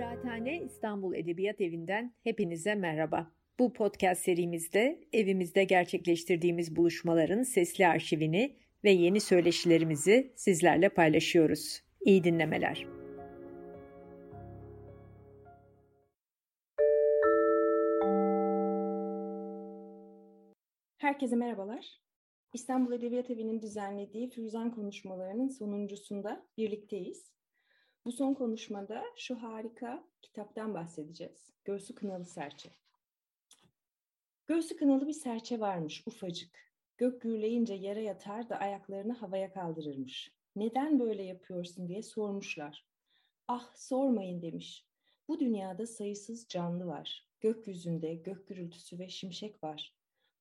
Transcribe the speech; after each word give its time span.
Kıraathane 0.00 0.62
İstanbul 0.62 1.14
Edebiyat 1.14 1.60
Evi'nden 1.60 2.14
hepinize 2.24 2.74
merhaba. 2.74 3.32
Bu 3.58 3.72
podcast 3.72 4.22
serimizde 4.22 5.00
evimizde 5.12 5.64
gerçekleştirdiğimiz 5.64 6.76
buluşmaların 6.76 7.42
sesli 7.42 7.86
arşivini 7.86 8.56
ve 8.84 8.90
yeni 8.90 9.20
söyleşilerimizi 9.20 10.32
sizlerle 10.36 10.88
paylaşıyoruz. 10.88 11.82
İyi 12.00 12.24
dinlemeler. 12.24 12.86
Herkese 20.98 21.36
merhabalar. 21.36 22.00
İstanbul 22.52 22.92
Edebiyat 22.92 23.30
Evi'nin 23.30 23.62
düzenlediği 23.62 24.30
Firuzan 24.30 24.74
konuşmalarının 24.74 25.48
sonuncusunda 25.48 26.46
birlikteyiz. 26.56 27.39
Bu 28.10 28.14
son 28.14 28.34
konuşmada 28.34 29.04
şu 29.16 29.42
harika 29.42 30.04
kitaptan 30.22 30.74
bahsedeceğiz. 30.74 31.52
Göğsü 31.64 31.94
Kınalı 31.94 32.24
Serçe. 32.24 32.70
Göğsü 34.46 34.76
kınalı 34.76 35.06
bir 35.08 35.12
serçe 35.12 35.60
varmış 35.60 36.02
ufacık. 36.06 36.58
Gök 36.98 37.22
gürleyince 37.22 37.74
yere 37.74 38.02
yatar 38.02 38.48
da 38.48 38.56
ayaklarını 38.56 39.12
havaya 39.12 39.52
kaldırırmış. 39.52 40.32
Neden 40.56 41.00
böyle 41.00 41.22
yapıyorsun 41.22 41.88
diye 41.88 42.02
sormuşlar. 42.02 42.86
Ah 43.48 43.74
sormayın 43.74 44.42
demiş. 44.42 44.86
Bu 45.28 45.40
dünyada 45.40 45.86
sayısız 45.86 46.48
canlı 46.48 46.86
var. 46.86 47.28
Gökyüzünde 47.40 48.14
gök 48.14 48.48
gürültüsü 48.48 48.98
ve 48.98 49.08
şimşek 49.08 49.64
var. 49.64 49.94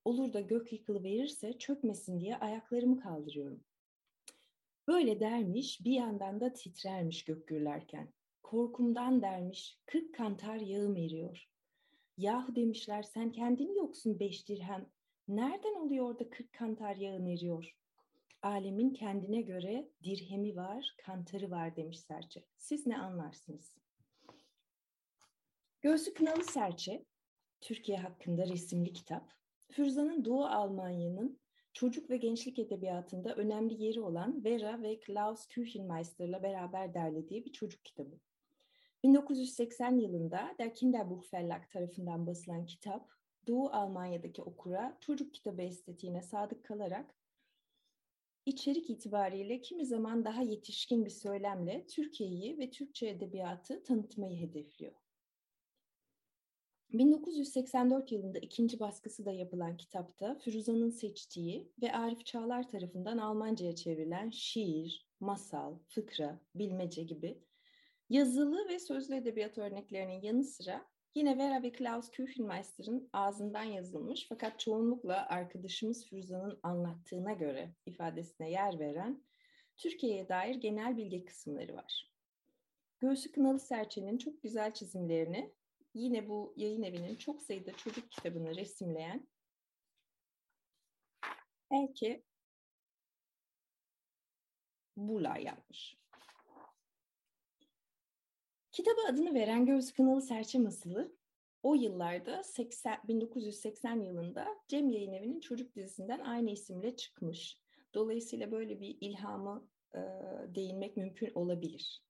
Olur 0.06 0.34
da 0.34 0.42
gök 0.42 0.73
yıkılıverirse 0.73 1.58
çökmesin 1.58 2.20
diye 2.20 2.38
ayaklarımı 2.38 3.00
kaldırıyorum. 3.00 3.64
Böyle 4.90 5.20
dermiş, 5.20 5.86
bir 5.86 5.92
yandan 5.92 6.42
da 6.42 6.54
titrermiş 6.54 7.26
gök 7.26 7.48
gürlerken. 7.48 8.14
Korkumdan 8.44 9.22
dermiş, 9.22 9.80
kırk 9.86 10.16
kantar 10.16 10.56
yağım 10.56 10.98
eriyor. 10.98 11.50
Yahu 12.18 12.56
demişler 12.56 13.04
sen 13.04 13.31
kendin 13.31 13.76
yoksun 13.76 14.20
beş 14.20 14.48
dirhem. 14.48 14.90
Nereden 15.28 15.76
oluyor 15.76 16.20
da 16.20 16.30
kırk 16.30 16.54
kantar 16.54 16.96
yağın 16.96 17.26
eriyor? 17.26 17.76
Alemin 18.42 18.94
kendine 18.94 19.42
göre 19.42 19.90
dirhemi 20.04 20.56
var, 20.56 20.96
kantarı 21.06 21.52
var 21.52 21.76
demiş 21.76 22.00
serçe. 22.00 22.46
Siz 22.58 22.88
ne 22.88 22.98
anlarsınız? 22.98 23.74
Göğsü 25.81 26.14
Kınalı 26.14 26.44
Serçe, 26.44 27.06
Türkiye 27.62 27.98
hakkında 27.98 28.48
resimli 28.48 28.94
kitap. 28.94 29.34
Fürzan'ın 29.72 30.26
Doğu 30.26 30.46
Almanya'nın 30.46 31.40
çocuk 31.80 32.09
ve 32.09 32.17
gençlik 32.17 32.59
edebiyatında 32.59 33.35
önemli 33.35 33.83
yeri 33.83 34.02
olan 34.02 34.44
Vera 34.44 34.81
ve 34.81 34.99
Klaus 34.99 35.47
Küchenmeister'la 35.47 36.44
beraber 36.44 36.94
derlediği 36.94 37.45
bir 37.45 37.52
çocuk 37.52 37.85
kitabı. 37.85 38.19
1980 39.03 39.97
yılında 39.97 40.55
Der 40.59 40.75
Kinderbuch 40.75 41.33
Verlag 41.33 41.69
tarafından 41.69 42.27
basılan 42.27 42.66
kitap, 42.66 43.09
Doğu 43.47 43.69
Almanya'daki 43.69 44.41
okura 44.41 44.97
çocuk 45.00 45.33
kitabı 45.33 45.61
estetiğine 45.61 46.22
sadık 46.22 46.63
kalarak 46.63 47.16
içerik 48.45 48.89
itibariyle 48.89 49.61
kimi 49.61 49.85
zaman 49.85 50.25
daha 50.25 50.41
yetişkin 50.41 51.05
bir 51.05 51.09
söylemle 51.09 51.85
Türkiye'yi 51.88 52.57
ve 52.57 52.69
Türkçe 52.69 53.07
edebiyatı 53.07 53.83
tanıtmayı 53.83 54.38
hedefliyor. 54.38 54.94
1984 56.94 58.12
yılında 58.12 58.40
ikinci 58.40 58.80
baskısı 58.80 59.26
da 59.26 59.32
yapılan 59.32 59.78
kitapta 59.78 60.36
Firuza'nın 60.36 60.90
seçtiği 60.90 61.72
ve 61.81 61.94
Arif 61.94 62.26
Çağlar 62.26 62.70
tarafından 62.70 63.18
Almanca'ya 63.18 63.76
çevrilen 63.76 64.30
şiir, 64.30 65.08
masal, 65.20 65.76
fıkra, 65.88 66.40
bilmece 66.56 67.04
gibi 67.04 67.38
yazılı 68.09 68.70
ve 68.70 68.80
sözlü 68.80 69.16
edebiyat 69.16 69.58
örneklerinin 69.58 70.22
yanı 70.22 70.44
sıra 70.44 70.86
yine 71.16 71.38
Vera 71.38 71.64
ve 71.64 71.72
Klaus 71.72 72.12
Küchenmeister'ın 72.12 73.09
ağzından 73.14 73.63
yazılmış 73.63 74.25
fakat 74.30 74.59
çoğunlukla 74.59 75.25
arkadaşımız 75.30 76.06
Firuza'nın 76.06 76.59
anlattığına 76.63 77.34
göre 77.34 77.74
ifadesine 77.86 78.52
yer 78.52 78.80
veren 78.80 79.24
Türkiye'ye 79.78 80.30
dair 80.30 80.56
genel 80.56 80.97
bilgi 80.97 81.25
kısımları 81.25 81.75
var. 81.75 82.12
Göğsü 83.00 83.31
Kınalı 83.31 83.59
Serçe'nin 83.59 84.18
çok 84.18 84.42
güzel 84.44 84.74
çizimlerini 84.74 85.53
yine 85.94 86.29
bu 86.29 86.53
yayın 86.57 86.83
evinin 86.83 87.16
çok 87.16 87.41
sayıda 87.41 87.73
çocuk 87.73 88.11
kitabını 88.11 88.55
resimleyen 88.55 89.27
Elke 91.72 92.23
Bula 94.97 95.38
yapmış. 95.38 95.97
Kitaba 98.72 99.01
adını 99.09 99.33
veren 99.33 99.66
Göğsü 99.66 99.94
Kınalı 99.94 100.22
Serçe 100.22 100.59
Masalı 100.59 101.16
o 101.63 101.75
yıllarda 101.75 102.44
80, 102.44 102.97
1980 103.07 104.01
yılında 104.01 104.47
Cem 104.67 104.89
Yayın 104.89 105.13
Evi'nin 105.13 105.39
çocuk 105.39 105.75
dizisinden 105.75 106.19
aynı 106.19 106.50
isimle 106.51 106.95
çıkmış. 106.95 107.57
Dolayısıyla 107.94 108.51
böyle 108.51 108.81
bir 108.81 108.97
ilhamı 109.01 109.67
e, 109.95 110.00
değinmek 110.56 110.97
mümkün 110.97 111.31
olabilir. 111.35 112.03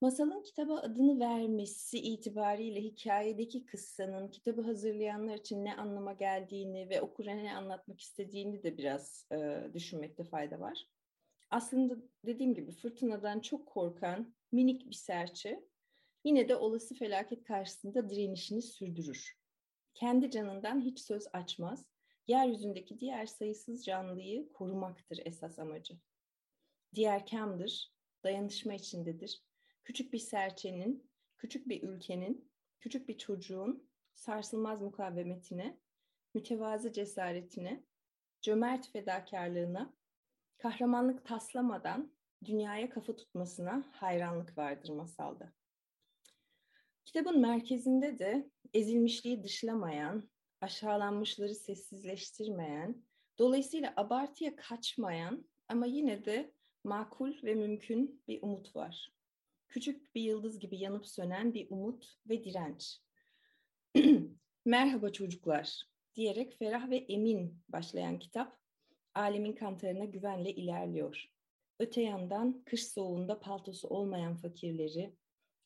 Masalın 0.00 0.42
kitaba 0.42 0.78
adını 0.78 1.20
vermesi 1.20 1.98
itibariyle 1.98 2.82
hikayedeki 2.82 3.66
kıssanın 3.66 4.28
kitabı 4.28 4.62
hazırlayanlar 4.62 5.34
için 5.34 5.64
ne 5.64 5.76
anlama 5.76 6.12
geldiğini 6.12 6.90
ve 6.90 7.00
okura 7.00 7.34
ne 7.34 7.56
anlatmak 7.56 8.00
istediğini 8.00 8.62
de 8.62 8.78
biraz 8.78 9.26
e, 9.32 9.68
düşünmekte 9.74 10.24
fayda 10.24 10.60
var. 10.60 10.86
Aslında 11.50 11.96
dediğim 12.26 12.54
gibi 12.54 12.72
fırtınadan 12.72 13.40
çok 13.40 13.66
korkan 13.66 14.34
minik 14.52 14.90
bir 14.90 14.94
serçe 14.94 15.64
yine 16.24 16.48
de 16.48 16.56
olası 16.56 16.94
felaket 16.94 17.44
karşısında 17.44 18.10
direnişini 18.10 18.62
sürdürür. 18.62 19.38
Kendi 19.94 20.30
canından 20.30 20.80
hiç 20.80 21.00
söz 21.00 21.26
açmaz, 21.32 21.86
yeryüzündeki 22.26 23.00
diğer 23.00 23.26
sayısız 23.26 23.84
canlıyı 23.84 24.52
korumaktır 24.52 25.18
esas 25.24 25.58
amacı. 25.58 25.94
Diğer 26.94 27.26
kamdır, 27.26 27.92
dayanışma 28.24 28.74
içindedir 28.74 29.44
küçük 29.84 30.12
bir 30.12 30.18
serçenin, 30.18 31.10
küçük 31.38 31.68
bir 31.68 31.82
ülkenin, 31.82 32.50
küçük 32.80 33.08
bir 33.08 33.18
çocuğun 33.18 33.88
sarsılmaz 34.14 34.82
mukavemetine, 34.82 35.78
mütevazı 36.34 36.92
cesaretine, 36.92 37.84
cömert 38.40 38.92
fedakarlığına, 38.92 39.94
kahramanlık 40.58 41.24
taslamadan 41.24 42.12
dünyaya 42.44 42.90
kafa 42.90 43.16
tutmasına 43.16 43.84
hayranlık 43.92 44.58
vardır 44.58 44.88
masalda. 44.88 45.52
Kitabın 47.04 47.40
merkezinde 47.40 48.18
de 48.18 48.50
ezilmişliği 48.74 49.44
dışlamayan, 49.44 50.30
aşağılanmışları 50.60 51.54
sessizleştirmeyen, 51.54 53.04
dolayısıyla 53.38 53.92
abartıya 53.96 54.56
kaçmayan 54.56 55.48
ama 55.68 55.86
yine 55.86 56.24
de 56.24 56.52
makul 56.84 57.42
ve 57.42 57.54
mümkün 57.54 58.22
bir 58.28 58.42
umut 58.42 58.76
var 58.76 59.13
küçük 59.74 60.14
bir 60.14 60.22
yıldız 60.22 60.58
gibi 60.58 60.78
yanıp 60.78 61.06
sönen 61.06 61.54
bir 61.54 61.70
umut 61.70 62.16
ve 62.28 62.44
direnç. 62.44 62.98
Merhaba 64.64 65.12
çocuklar 65.12 65.82
diyerek 66.14 66.58
ferah 66.58 66.90
ve 66.90 66.96
emin 66.96 67.62
başlayan 67.68 68.18
kitap 68.18 68.58
alemin 69.14 69.52
kantarına 69.52 70.04
güvenle 70.04 70.54
ilerliyor. 70.54 71.24
Öte 71.78 72.02
yandan 72.02 72.62
kış 72.64 72.86
soğuğunda 72.86 73.40
paltosu 73.40 73.88
olmayan 73.88 74.36
fakirleri, 74.36 75.14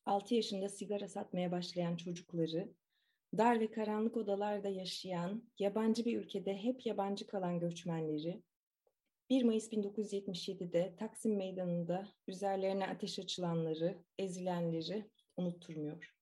6 0.07 0.35
yaşında 0.35 0.69
sigara 0.69 1.09
satmaya 1.09 1.53
başlayan 1.53 1.97
çocukları, 1.97 2.75
dar 3.39 3.61
ve 3.61 3.71
karanlık 3.71 4.17
odalarda 4.17 4.69
yaşayan, 4.69 5.43
yabancı 5.59 6.05
bir 6.05 6.19
ülkede 6.19 6.57
hep 6.57 6.87
yabancı 6.87 7.27
kalan 7.27 7.61
göçmenleri, 7.61 8.43
1 9.31 9.43
Mayıs 9.43 9.73
1977'de 9.73 10.97
Taksim 10.99 11.37
Meydanı'nda 11.37 12.09
üzerlerine 12.27 12.87
ateş 12.87 13.19
açılanları, 13.19 13.99
ezilenleri 14.19 15.11
unutturmuyor. 15.37 16.15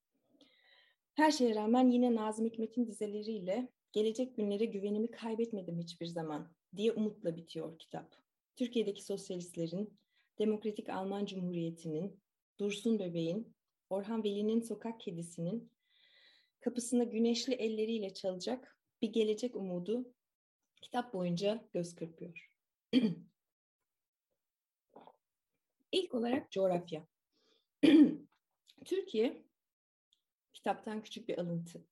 Her 1.15 1.31
şeye 1.31 1.55
rağmen 1.55 1.91
yine 1.91 2.15
Nazım 2.15 2.47
Hikmet'in 2.47 2.87
dizeleriyle 2.87 3.69
gelecek 3.93 4.37
günlere 4.37 4.65
güvenimi 4.65 5.11
kaybetmedim 5.11 5.79
hiçbir 5.79 6.07
zaman 6.07 6.53
diye 6.77 6.93
umutla 6.93 7.37
bitiyor 7.37 7.79
kitap. 7.79 8.17
Türkiye'deki 8.57 9.05
sosyalistlerin, 9.05 9.99
Demokratik 10.39 10.89
Alman 10.89 11.27
Cumhuriyeti'nin, 11.27 12.21
Dursun 12.61 12.99
Bebeğin, 12.99 13.55
Orhan 13.91 14.25
Veli'nin 14.25 14.61
sokak 14.61 15.01
kedisinin 15.01 15.73
kapısına 16.61 17.05
güneşli 17.05 17.55
elleriyle 17.55 18.15
çalacak 18.15 18.79
bir 19.03 19.13
gelecek 19.13 19.57
umudu 19.57 20.15
kitap 20.83 21.15
boyunca 21.15 21.69
göz 21.73 21.95
kırpıyor. 21.95 22.56
İlk 25.93 26.15
olarak 26.15 26.53
coğrafya. 26.53 27.07
Türkiye, 28.85 29.43
kitaptan 30.55 31.03
küçük 31.03 31.29
bir 31.29 31.39
alıntı. 31.39 31.87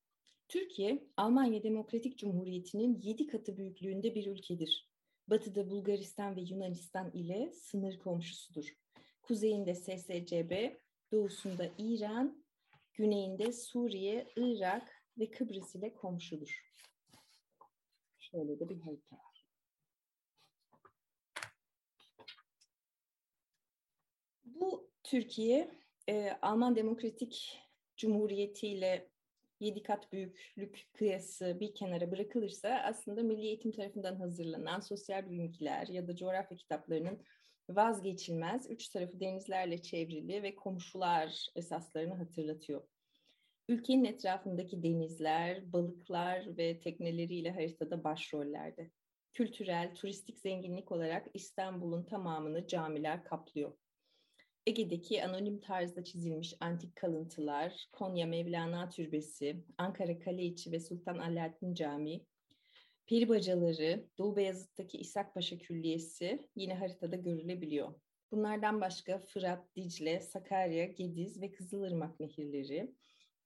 Türkiye, 0.47 1.07
Almanya 1.17 1.63
Demokratik 1.63 2.17
Cumhuriyeti'nin 2.17 2.99
yedi 3.01 3.27
katı 3.27 3.57
büyüklüğünde 3.57 4.15
bir 4.15 4.25
ülkedir. 4.25 4.89
Batıda 5.27 5.69
Bulgaristan 5.69 6.35
ve 6.35 6.41
Yunanistan 6.41 7.11
ile 7.11 7.51
sınır 7.51 7.99
komşusudur. 7.99 8.65
Kuzeyinde 9.21 9.75
SSCB, 9.75 10.75
doğusunda 11.11 11.69
İran, 11.77 12.45
güneyinde 12.93 13.51
Suriye, 13.51 14.27
Irak 14.35 15.03
ve 15.17 15.31
Kıbrıs 15.31 15.75
ile 15.75 15.93
komşudur. 15.93 16.73
Şöyle 18.17 18.59
de 18.59 18.69
bir 18.69 18.79
harita 18.79 19.15
var. 19.15 19.34
Bu 24.55 24.89
Türkiye, 25.03 25.71
e, 26.09 26.31
Alman 26.41 26.75
Demokratik 26.75 27.59
Cumhuriyeti 27.97 28.67
ile 28.67 29.09
yedi 29.59 29.83
kat 29.83 30.11
büyüklük 30.11 30.89
kıyası 30.93 31.59
bir 31.59 31.75
kenara 31.75 32.11
bırakılırsa 32.11 32.69
aslında 32.69 33.23
Milli 33.23 33.45
Eğitim 33.45 33.71
tarafından 33.71 34.15
hazırlanan 34.15 34.79
sosyal 34.79 35.29
bilimciler 35.29 35.87
ya 35.87 36.07
da 36.07 36.15
coğrafya 36.15 36.57
kitaplarının 36.57 37.21
vazgeçilmez, 37.69 38.69
üç 38.69 38.89
tarafı 38.89 39.19
denizlerle 39.19 39.81
çevrili 39.81 40.43
ve 40.43 40.55
komşular 40.55 41.47
esaslarını 41.55 42.13
hatırlatıyor. 42.13 42.87
Ülkenin 43.69 44.05
etrafındaki 44.05 44.83
denizler, 44.83 45.73
balıklar 45.73 46.57
ve 46.57 46.79
tekneleriyle 46.79 47.51
haritada 47.51 48.03
başrollerde. 48.03 48.91
Kültürel, 49.33 49.95
turistik 49.95 50.39
zenginlik 50.39 50.91
olarak 50.91 51.27
İstanbul'un 51.33 52.03
tamamını 52.03 52.67
camiler 52.67 53.23
kaplıyor. 53.23 53.73
Ege'deki 54.67 55.23
anonim 55.23 55.59
tarzda 55.59 56.03
çizilmiş 56.03 56.53
antik 56.59 56.95
kalıntılar, 56.95 57.87
Konya 57.91 58.27
Mevlana 58.27 58.89
Türbesi, 58.89 59.63
Ankara 59.77 60.19
Kaleiçi 60.19 60.71
ve 60.71 60.79
Sultan 60.79 61.17
Alaaddin 61.17 61.73
Camii, 61.73 62.25
Peri 63.05 63.29
bacaları, 63.29 64.07
Doğu 64.17 64.35
Beyazıt'taki 64.35 64.97
İshak 64.97 65.33
Paşa 65.33 65.57
Külliyesi 65.57 66.49
yine 66.55 66.75
haritada 66.75 67.15
görülebiliyor. 67.15 67.93
Bunlardan 68.31 68.81
başka 68.81 69.19
Fırat, 69.19 69.75
Dicle, 69.75 70.21
Sakarya, 70.21 70.85
Gediz 70.85 71.41
ve 71.41 71.51
Kızılırmak 71.51 72.19
nehirleri, 72.19 72.95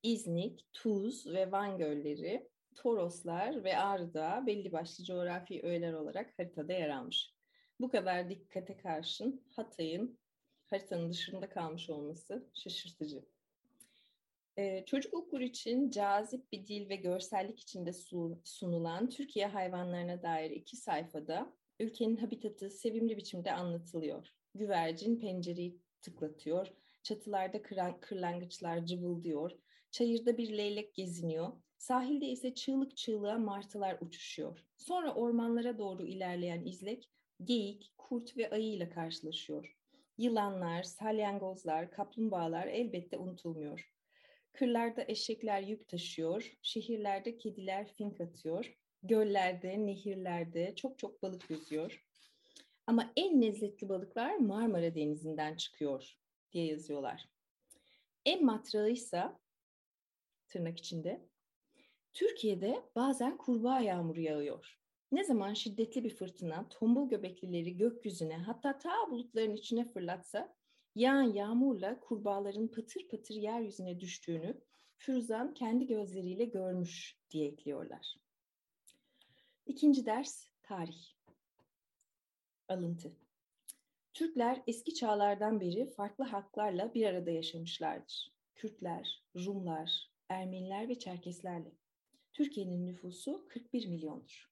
İznik, 0.02 0.72
Tuz 0.72 1.26
ve 1.26 1.52
Van 1.52 1.78
gölleri, 1.78 2.48
Toroslar 2.74 3.64
ve 3.64 3.76
Ağrı 3.76 4.46
belli 4.46 4.72
başlı 4.72 5.04
coğrafi 5.04 5.60
öğeler 5.62 5.92
olarak 5.92 6.38
haritada 6.38 6.72
yer 6.72 6.88
almış. 6.88 7.34
Bu 7.80 7.90
kadar 7.90 8.28
dikkate 8.30 8.76
karşın 8.76 9.44
Hatay'ın 9.56 10.18
haritanın 10.70 11.10
dışında 11.10 11.48
kalmış 11.48 11.90
olması 11.90 12.48
şaşırtıcı. 12.54 13.24
Ee, 14.58 14.84
çocuk 14.86 15.14
okur 15.14 15.40
için 15.40 15.90
cazip 15.90 16.52
bir 16.52 16.66
dil 16.66 16.88
ve 16.88 16.96
görsellik 16.96 17.60
içinde 17.60 17.92
sunulan 18.44 19.08
Türkiye 19.08 19.46
hayvanlarına 19.46 20.22
dair 20.22 20.50
iki 20.50 20.76
sayfada 20.76 21.52
ülkenin 21.80 22.16
habitatı 22.16 22.70
sevimli 22.70 23.16
biçimde 23.16 23.52
anlatılıyor. 23.52 24.28
Güvercin 24.54 25.18
pencereyi 25.18 25.80
tıklatıyor, 26.02 26.72
çatılarda 27.02 27.62
kıran, 27.62 28.00
kırlangıçlar 28.00 28.86
cıvıldıyor, 28.86 29.50
çayırda 29.90 30.38
bir 30.38 30.58
leylek 30.58 30.94
geziniyor, 30.94 31.52
sahilde 31.78 32.26
ise 32.26 32.54
çığlık 32.54 32.96
çığlığa 32.96 33.38
martılar 33.38 33.98
uçuşuyor. 34.00 34.64
Sonra 34.76 35.14
ormanlara 35.14 35.78
doğru 35.78 36.06
ilerleyen 36.06 36.64
izlek, 36.64 37.10
geyik, 37.44 37.92
kurt 37.98 38.36
ve 38.36 38.50
ayı 38.50 38.72
ile 38.72 38.88
karşılaşıyor. 38.90 39.79
Yılanlar, 40.20 40.82
salyangozlar, 40.82 41.90
kaplumbağalar 41.90 42.66
elbette 42.66 43.18
unutulmuyor. 43.18 43.92
Kırlarda 44.52 45.04
eşekler 45.08 45.60
yük 45.60 45.88
taşıyor, 45.88 46.58
şehirlerde 46.62 47.38
kediler 47.38 47.92
fink 47.92 48.20
atıyor, 48.20 48.78
göllerde, 49.02 49.86
nehirlerde 49.86 50.74
çok 50.74 50.98
çok 50.98 51.22
balık 51.22 51.50
yüzüyor. 51.50 52.04
Ama 52.86 53.12
en 53.16 53.42
lezzetli 53.42 53.88
balıklar 53.88 54.36
Marmara 54.36 54.94
Denizi'nden 54.94 55.56
çıkıyor 55.56 56.16
diye 56.52 56.66
yazıyorlar. 56.66 57.28
En 58.24 58.44
matrağı 58.44 58.90
ise 58.90 59.24
tırnak 60.48 60.78
içinde 60.78 61.28
Türkiye'de 62.12 62.82
bazen 62.96 63.36
kurbağa 63.36 63.80
yağmuru 63.80 64.20
yağıyor. 64.20 64.79
Ne 65.12 65.24
zaman 65.24 65.54
şiddetli 65.54 66.04
bir 66.04 66.14
fırtına 66.14 66.68
tombul 66.68 67.08
göbeklileri 67.08 67.76
gökyüzüne 67.76 68.36
hatta 68.36 68.78
ta 68.78 69.10
bulutların 69.10 69.56
içine 69.56 69.84
fırlatsa 69.84 70.54
yağan 70.94 71.22
yağmurla 71.22 72.00
kurbağaların 72.00 72.68
patır 72.68 73.08
patır 73.08 73.34
yeryüzüne 73.34 74.00
düştüğünü 74.00 74.60
Firuzan 74.96 75.54
kendi 75.54 75.86
gözleriyle 75.86 76.44
görmüş 76.44 77.16
diye 77.30 77.48
ekliyorlar. 77.48 78.16
İkinci 79.66 80.06
ders 80.06 80.48
tarih. 80.62 80.98
Alıntı. 82.68 83.12
Türkler 84.14 84.62
eski 84.66 84.94
çağlardan 84.94 85.60
beri 85.60 85.86
farklı 85.86 86.24
haklarla 86.24 86.94
bir 86.94 87.06
arada 87.06 87.30
yaşamışlardır. 87.30 88.32
Kürtler, 88.54 89.22
Rumlar, 89.36 90.10
Ermeniler 90.28 90.88
ve 90.88 90.98
Çerkeslerle. 90.98 91.72
Türkiye'nin 92.32 92.86
nüfusu 92.86 93.46
41 93.48 93.86
milyondur. 93.86 94.50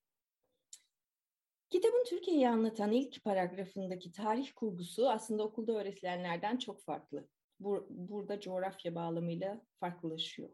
Kitabın 1.70 2.05
Türkiye'yi 2.05 2.49
anlatan 2.49 2.93
ilk 2.93 3.25
paragrafındaki 3.25 4.12
tarih 4.12 4.53
kurgusu 4.56 5.09
aslında 5.11 5.43
okulda 5.43 5.73
öğretilenlerden 5.73 6.56
çok 6.56 6.82
farklı. 6.82 7.29
Bur 7.61 7.87
burada 7.88 8.41
coğrafya 8.41 8.94
bağlamıyla 8.94 9.61
farklılaşıyor. 9.81 10.49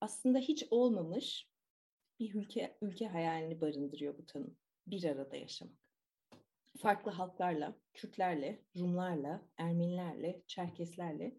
Aslında 0.00 0.38
hiç 0.38 0.66
olmamış 0.70 1.48
bir 2.20 2.34
ülke, 2.34 2.78
ülke 2.82 3.06
hayalini 3.06 3.60
barındırıyor 3.60 4.18
bu 4.18 4.26
tanım. 4.26 4.56
Bir 4.86 5.04
arada 5.04 5.36
yaşamak. 5.36 5.76
Farklı 6.78 7.10
halklarla, 7.10 7.74
Kürtlerle, 7.92 8.62
Rumlarla, 8.76 9.48
Ermenilerle, 9.56 10.42
Çerkeslerle 10.46 11.38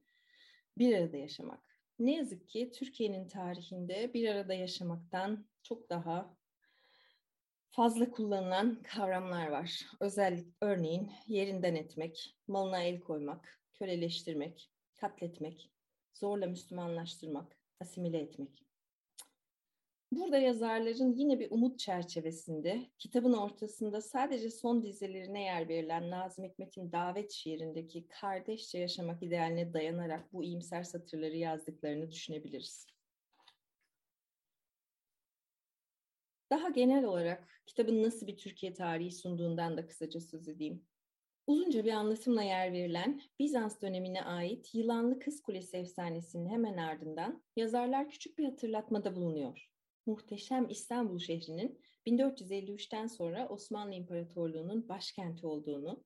bir 0.77 0.97
arada 0.97 1.17
yaşamak. 1.17 1.79
Ne 1.99 2.15
yazık 2.15 2.49
ki 2.49 2.71
Türkiye'nin 2.71 3.27
tarihinde 3.27 4.13
bir 4.13 4.29
arada 4.29 4.53
yaşamaktan 4.53 5.47
çok 5.63 5.89
daha 5.89 6.37
fazla 7.75 8.11
kullanılan 8.11 8.83
kavramlar 8.83 9.47
var. 9.47 9.85
Özellik 9.99 10.47
örneğin 10.61 11.11
yerinden 11.27 11.75
etmek, 11.75 12.37
malına 12.47 12.83
el 12.83 12.99
koymak, 12.99 13.61
köleleştirmek, 13.73 14.71
katletmek, 14.95 15.71
zorla 16.13 16.47
Müslümanlaştırmak, 16.47 17.57
asimile 17.81 18.19
etmek. 18.19 18.65
Burada 20.11 20.37
yazarların 20.37 21.13
yine 21.13 21.39
bir 21.39 21.51
umut 21.51 21.79
çerçevesinde 21.79 22.85
kitabın 22.99 23.33
ortasında 23.33 24.01
sadece 24.01 24.49
son 24.49 24.83
dizelerine 24.83 25.43
yer 25.43 25.69
verilen 25.69 26.09
Nazım 26.09 26.45
Hikmet'in 26.45 26.91
davet 26.91 27.31
şiirindeki 27.31 28.07
kardeşçe 28.07 28.77
yaşamak 28.77 29.23
idealine 29.23 29.73
dayanarak 29.73 30.33
bu 30.33 30.43
iyimser 30.43 30.83
satırları 30.83 31.37
yazdıklarını 31.37 32.11
düşünebiliriz. 32.11 32.94
Daha 36.51 36.69
genel 36.69 37.03
olarak 37.03 37.61
kitabın 37.65 38.03
nasıl 38.03 38.27
bir 38.27 38.37
Türkiye 38.37 38.73
tarihi 38.73 39.11
sunduğundan 39.11 39.77
da 39.77 39.87
kısaca 39.87 40.19
söz 40.19 40.47
edeyim. 40.47 40.85
Uzunca 41.47 41.85
bir 41.85 41.91
anlatımla 41.91 42.43
yer 42.43 42.73
verilen 42.73 43.21
Bizans 43.39 43.81
dönemine 43.81 44.23
ait 44.23 44.75
Yılanlı 44.75 45.19
Kız 45.19 45.41
Kulesi 45.41 45.77
efsanesinin 45.77 46.49
hemen 46.49 46.77
ardından 46.77 47.43
yazarlar 47.55 48.09
küçük 48.09 48.37
bir 48.37 48.45
hatırlatmada 48.45 49.15
bulunuyor. 49.15 49.69
Muhteşem 50.05 50.69
İstanbul 50.69 51.19
şehrinin 51.19 51.79
1453'ten 52.07 53.07
sonra 53.07 53.47
Osmanlı 53.49 53.93
İmparatorluğu'nun 53.93 54.89
başkenti 54.89 55.47
olduğunu 55.47 56.03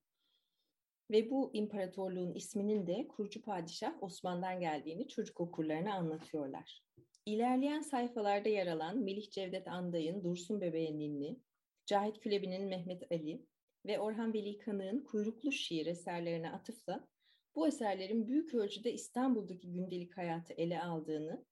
ve 1.12 1.29
bu 1.29 1.51
imparatorluğun 1.53 2.34
isminin 2.34 2.88
de 2.88 3.08
kurucu 3.08 3.41
padişah 3.41 4.03
Osman'dan 4.03 4.60
geldiğini 4.60 5.08
çocuk 5.08 5.39
okurlarına 5.39 5.93
anlatıyorlar. 5.93 6.84
İlerleyen 7.29 7.81
sayfalarda 7.81 8.50
yer 8.50 8.67
alan 8.67 8.98
Melih 8.98 9.31
Cevdet 9.31 9.67
Anday'ın 9.67 10.24
Dursun 10.24 10.62
Bebeğe 10.62 10.98
Ninni, 10.98 11.39
Cahit 11.86 12.19
Külebi'nin 12.19 12.67
Mehmet 12.67 13.12
Ali 13.12 13.45
ve 13.86 14.00
Orhan 14.00 14.33
Veli 14.33 14.57
Kanık'ın 14.57 15.03
Kuyruklu 15.03 15.51
Şiir 15.51 15.86
eserlerine 15.86 16.51
atıfla 16.51 17.07
bu 17.55 17.67
eserlerin 17.67 18.27
büyük 18.27 18.53
ölçüde 18.53 18.93
İstanbul'daki 18.93 19.71
gündelik 19.71 20.17
hayatı 20.17 20.53
ele 20.53 20.81
aldığını 20.81 21.45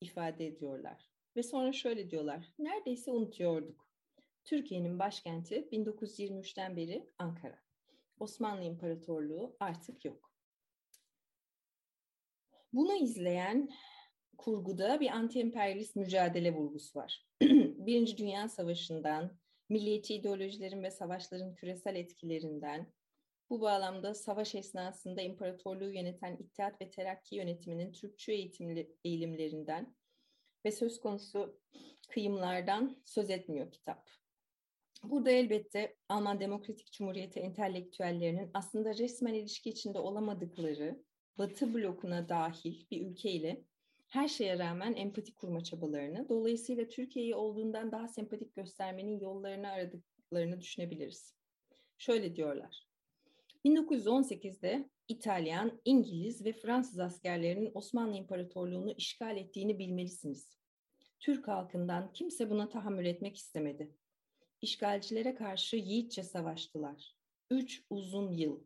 ifade 0.00 0.46
ediyorlar. 0.46 1.10
Ve 1.36 1.42
sonra 1.42 1.72
şöyle 1.72 2.10
diyorlar, 2.10 2.52
neredeyse 2.58 3.10
unutuyorduk. 3.10 3.88
Türkiye'nin 4.44 4.98
başkenti 4.98 5.68
1923'ten 5.72 6.76
beri 6.76 7.10
Ankara. 7.18 7.58
Osmanlı 8.20 8.62
İmparatorluğu 8.62 9.56
artık 9.60 10.04
yok. 10.04 10.34
Bunu 12.72 12.94
izleyen 12.94 13.70
kurguda 14.38 15.00
bir 15.00 15.08
anti-emperyalist 15.10 15.96
mücadele 15.96 16.54
vurgusu 16.54 16.98
var. 16.98 17.26
Birinci 17.42 18.18
Dünya 18.18 18.48
Savaşı'ndan, 18.48 19.38
milliyetçi 19.68 20.14
ideolojilerin 20.14 20.82
ve 20.82 20.90
savaşların 20.90 21.54
küresel 21.54 21.96
etkilerinden, 21.96 22.92
bu 23.50 23.60
bağlamda 23.60 24.14
savaş 24.14 24.54
esnasında 24.54 25.22
imparatorluğu 25.22 25.92
yöneten 25.92 26.36
İttihat 26.36 26.80
ve 26.80 26.90
Terakki 26.90 27.36
yönetiminin 27.36 27.92
Türkçü 27.92 28.32
eğitimli, 28.32 28.96
eğilimlerinden 29.04 29.94
ve 30.64 30.72
söz 30.72 31.00
konusu 31.00 31.60
kıyımlardan 32.08 33.02
söz 33.04 33.30
etmiyor 33.30 33.72
kitap. 33.72 34.10
Burada 35.02 35.30
elbette 35.30 35.96
Alman 36.08 36.40
Demokratik 36.40 36.92
Cumhuriyeti 36.92 37.40
entelektüellerinin 37.40 38.50
aslında 38.54 38.96
resmen 38.96 39.34
ilişki 39.34 39.70
içinde 39.70 39.98
olamadıkları 39.98 41.04
Batı 41.38 41.74
blokuna 41.74 42.28
dahil 42.28 42.86
bir 42.90 43.06
ülkeyle 43.06 43.64
her 44.14 44.28
şeye 44.28 44.58
rağmen 44.58 44.94
empati 44.94 45.34
kurma 45.34 45.64
çabalarını, 45.64 46.28
dolayısıyla 46.28 46.88
Türkiye'yi 46.88 47.34
olduğundan 47.34 47.92
daha 47.92 48.08
sempatik 48.08 48.54
göstermenin 48.54 49.20
yollarını 49.20 49.68
aradıklarını 49.68 50.60
düşünebiliriz. 50.60 51.34
Şöyle 51.98 52.36
diyorlar. 52.36 52.88
1918'de 53.64 54.90
İtalyan, 55.08 55.80
İngiliz 55.84 56.44
ve 56.44 56.52
Fransız 56.52 56.98
askerlerinin 56.98 57.70
Osmanlı 57.74 58.16
İmparatorluğunu 58.16 58.92
işgal 58.92 59.36
ettiğini 59.36 59.78
bilmelisiniz. 59.78 60.58
Türk 61.20 61.48
halkından 61.48 62.12
kimse 62.12 62.50
buna 62.50 62.68
tahammül 62.68 63.06
etmek 63.06 63.36
istemedi. 63.36 63.90
İşgalcilere 64.62 65.34
karşı 65.34 65.76
yiğitçe 65.76 66.22
savaştılar. 66.22 67.16
Üç 67.50 67.84
uzun 67.90 68.32
yıl. 68.32 68.60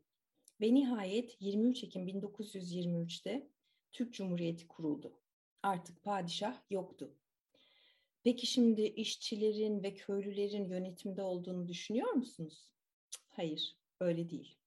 Ve 0.61 0.75
nihayet 0.75 1.37
23 1.41 1.85
Ekim 1.85 2.09
1923'te 2.09 3.49
Türk 3.93 4.13
Cumhuriyeti 4.13 4.69
kuruldu. 4.69 5.21
Artık 5.63 6.03
padişah 6.03 6.71
yoktu. 6.71 7.15
Peki 8.25 8.47
şimdi 8.47 8.83
işçilerin 8.83 9.83
ve 9.83 9.95
köylülerin 9.95 10.65
yönetimde 10.65 11.23
olduğunu 11.23 11.69
düşünüyor 11.69 12.13
musunuz? 12.13 12.71
Hayır, 13.29 13.77
öyle 14.01 14.31
değil. 14.31 14.59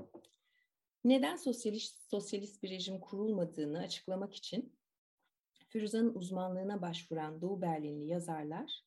Neden 1.03 1.35
sosyalist, 1.35 2.09
sosyalist 2.09 2.63
bir 2.63 2.69
rejim 2.69 2.99
kurulmadığını 2.99 3.79
açıklamak 3.79 4.35
için 4.35 4.77
Firuza'nın 5.67 6.15
uzmanlığına 6.15 6.81
başvuran 6.81 7.41
Doğu 7.41 7.61
Berlinli 7.61 8.07
yazarlar, 8.07 8.83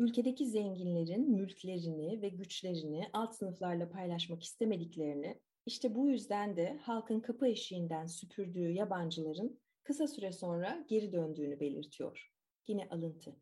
ülkedeki 0.00 0.46
zenginlerin 0.46 1.30
mülklerini 1.30 2.22
ve 2.22 2.28
güçlerini 2.28 3.10
alt 3.12 3.34
sınıflarla 3.34 3.90
paylaşmak 3.90 4.42
istemediklerini, 4.42 5.40
işte 5.66 5.94
bu 5.94 6.08
yüzden 6.08 6.56
de 6.56 6.78
halkın 6.82 7.20
kapı 7.20 7.46
eşiğinden 7.46 8.06
süpürdüğü 8.06 8.70
yabancıların 8.70 9.58
kısa 9.82 10.06
süre 10.06 10.32
sonra 10.32 10.84
geri 10.88 11.12
döndüğünü 11.12 11.60
belirtiyor. 11.60 12.32
Yine 12.66 12.88
alıntı. 12.88 13.36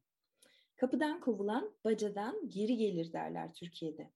Kapıdan 0.76 1.20
kovulan 1.20 1.74
bacadan 1.84 2.48
geri 2.48 2.76
gelir 2.76 3.12
derler 3.12 3.54
Türkiye'de. 3.54 4.10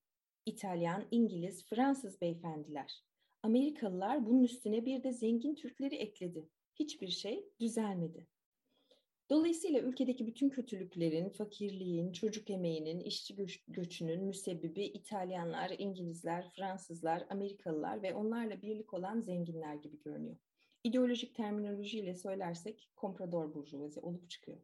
İtalyan, 0.47 1.05
İngiliz, 1.11 1.65
Fransız 1.65 2.21
beyefendiler. 2.21 3.05
Amerikalılar 3.43 4.27
bunun 4.27 4.45
üstüne 4.45 4.87
bir 4.87 5.03
de 5.03 5.13
zengin 5.13 5.55
Türkleri 5.55 5.95
ekledi. 5.95 6.49
Hiçbir 6.75 7.09
şey 7.09 7.49
düzelmedi. 7.61 8.27
Dolayısıyla 9.31 9.81
ülkedeki 9.81 10.27
bütün 10.27 10.49
kötülüklerin, 10.51 11.29
fakirliğin, 11.29 12.13
çocuk 12.13 12.51
emeğinin, 12.51 13.01
işçi 13.01 13.37
göç, 13.37 13.65
göçünün 13.69 14.25
müsebbibi 14.25 14.85
İtalyanlar, 14.85 15.75
İngilizler, 15.79 16.51
Fransızlar, 16.57 17.27
Amerikalılar 17.31 18.03
ve 18.03 18.15
onlarla 18.15 18.63
birlik 18.63 18.95
olan 18.95 19.21
zenginler 19.21 19.75
gibi 19.75 19.99
görünüyor. 19.99 20.37
İdeolojik 20.85 21.35
terminolojiyle 21.35 22.15
söylersek 22.15 22.91
komprador 22.97 23.55
burjuvazi 23.55 24.01
olup 24.01 24.31
çıkıyor. 24.31 24.59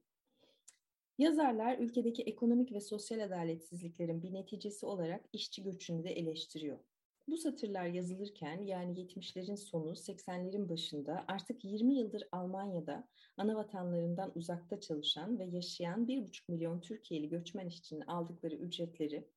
Yazarlar 1.18 1.78
ülkedeki 1.78 2.22
ekonomik 2.22 2.72
ve 2.72 2.80
sosyal 2.80 3.20
adaletsizliklerin 3.20 4.22
bir 4.22 4.34
neticesi 4.34 4.86
olarak 4.86 5.24
işçi 5.32 5.62
göçünü 5.62 6.04
de 6.04 6.10
eleştiriyor. 6.10 6.78
Bu 7.28 7.36
satırlar 7.36 7.86
yazılırken 7.86 8.62
yani 8.62 9.00
70'lerin 9.00 9.56
sonu 9.56 9.90
80'lerin 9.90 10.68
başında 10.68 11.24
artık 11.28 11.64
20 11.64 11.94
yıldır 11.94 12.28
Almanya'da 12.32 13.08
ana 13.36 13.56
vatanlarından 13.56 14.32
uzakta 14.34 14.80
çalışan 14.80 15.38
ve 15.38 15.44
yaşayan 15.44 16.06
1,5 16.06 16.42
milyon 16.48 16.80
Türkiye'li 16.80 17.28
göçmen 17.28 17.66
işçinin 17.66 18.00
aldıkları 18.00 18.54
ücretleri, 18.54 19.28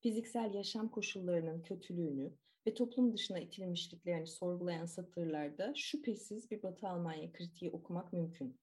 fiziksel 0.00 0.54
yaşam 0.54 0.88
koşullarının 0.88 1.62
kötülüğünü 1.62 2.32
ve 2.66 2.74
toplum 2.74 3.12
dışına 3.12 3.38
itilmişliklerini 3.38 4.26
sorgulayan 4.26 4.86
satırlarda 4.86 5.72
şüphesiz 5.76 6.50
bir 6.50 6.62
Batı 6.62 6.88
Almanya 6.88 7.32
kritiği 7.32 7.70
okumak 7.70 8.12
mümkün. 8.12 8.56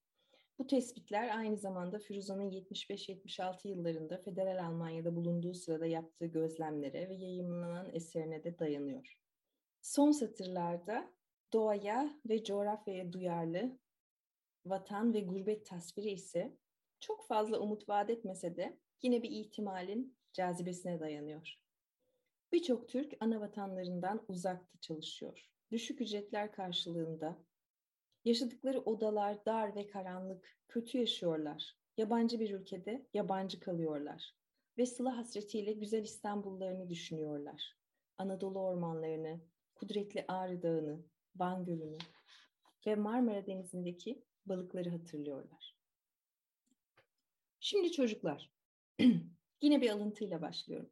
Bu 0.62 0.68
tespitler 0.68 1.38
aynı 1.38 1.58
zamanda 1.58 2.00
Firuza'nın 2.00 2.52
75-76 2.52 3.68
yıllarında 3.68 4.18
Federal 4.18 4.66
Almanya'da 4.66 5.16
bulunduğu 5.16 5.54
sırada 5.54 5.86
yaptığı 5.86 6.26
gözlemlere 6.26 7.10
ve 7.10 7.14
yayınlanan 7.14 7.90
eserine 7.94 8.44
de 8.44 8.60
dayanıyor. 8.60 9.18
Son 9.82 10.12
satırlarda 10.12 11.14
doğaya 11.54 12.20
ve 12.30 12.44
coğrafyaya 12.44 13.14
duyarlı 13.14 13.80
vatan 14.66 15.14
ve 15.14 15.20
gurbet 15.20 15.66
tasviri 15.66 16.10
ise 16.12 16.58
çok 17.00 17.28
fazla 17.28 17.60
umut 17.60 17.90
vaat 17.90 18.10
etmese 18.10 18.56
de 18.56 18.80
yine 19.02 19.24
bir 19.24 19.32
ihtimalin 19.32 20.18
cazibesine 20.34 21.00
dayanıyor. 21.00 21.56
Birçok 22.52 22.90
Türk 22.90 23.14
ana 23.20 23.42
vatanlarından 23.42 24.26
uzakta 24.28 24.80
çalışıyor. 24.80 25.50
Düşük 25.72 26.02
ücretler 26.02 26.52
karşılığında 26.52 27.38
Yaşadıkları 28.26 28.80
odalar 28.80 29.46
dar 29.46 29.76
ve 29.76 29.88
karanlık, 29.88 30.58
kötü 30.68 30.98
yaşıyorlar. 30.98 31.76
Yabancı 31.98 32.40
bir 32.40 32.50
ülkede 32.50 33.08
yabancı 33.14 33.60
kalıyorlar. 33.60 34.36
Ve 34.78 34.86
sıla 34.86 35.18
hasretiyle 35.18 35.72
güzel 35.72 36.04
İstanbullarını 36.04 36.90
düşünüyorlar. 36.90 37.78
Anadolu 38.18 38.60
ormanlarını, 38.60 39.42
kudretli 39.76 40.26
Ağrı 40.28 40.62
Dağı'nı, 40.62 41.04
Van 41.36 41.66
Gölü'nü 41.66 41.98
ve 42.88 42.96
Marmara 42.96 43.46
Denizi'ndeki 43.46 44.24
balıkları 44.46 44.90
hatırlıyorlar. 44.90 45.76
Şimdi 47.60 47.92
çocuklar. 47.92 48.52
Yine 49.62 49.82
bir 49.82 49.90
alıntıyla 49.90 50.42
başlıyorum. 50.42 50.90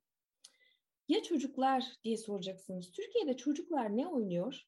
Ya 1.07 1.23
çocuklar 1.23 1.85
diye 2.03 2.17
soracaksınız. 2.17 2.91
Türkiye'de 2.91 3.37
çocuklar 3.37 3.97
ne 3.97 4.07
oynuyor? 4.07 4.67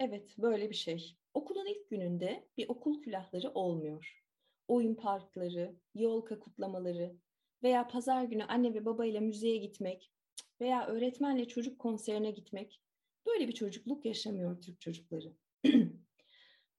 Evet, 0.00 0.38
böyle 0.38 0.70
bir 0.70 0.74
şey. 0.74 1.16
Okulun 1.34 1.66
ilk 1.66 1.90
gününde 1.90 2.48
bir 2.56 2.68
okul 2.68 3.02
külahları 3.02 3.50
olmuyor. 3.50 4.22
Oyun 4.68 4.94
parkları, 4.94 5.76
yolka 5.94 6.38
kutlamaları 6.38 7.16
veya 7.62 7.88
pazar 7.88 8.24
günü 8.24 8.44
anne 8.44 8.74
ve 8.74 8.84
babayla 8.84 9.20
müzeye 9.20 9.56
gitmek 9.56 10.12
veya 10.60 10.86
öğretmenle 10.86 11.48
çocuk 11.48 11.78
konserine 11.78 12.30
gitmek 12.30 12.80
böyle 13.26 13.48
bir 13.48 13.52
çocukluk 13.52 14.04
yaşamıyor 14.04 14.62
Türk 14.62 14.80
çocukları. 14.80 15.32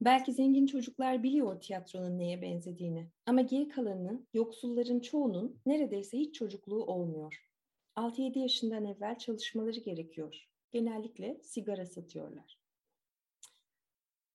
Belki 0.00 0.32
zengin 0.32 0.66
çocuklar 0.66 1.22
biliyor 1.22 1.60
tiyatronun 1.60 2.18
neye 2.18 2.42
benzediğini 2.42 3.08
ama 3.26 3.40
geri 3.40 3.68
kalanının, 3.68 4.28
yoksulların 4.34 5.00
çoğunun 5.00 5.60
neredeyse 5.66 6.18
hiç 6.18 6.34
çocukluğu 6.34 6.84
olmuyor. 6.84 7.50
6-7 7.96 8.38
yaşından 8.38 8.84
evvel 8.84 9.18
çalışmaları 9.18 9.80
gerekiyor. 9.80 10.48
Genellikle 10.72 11.40
sigara 11.42 11.86
satıyorlar. 11.86 12.63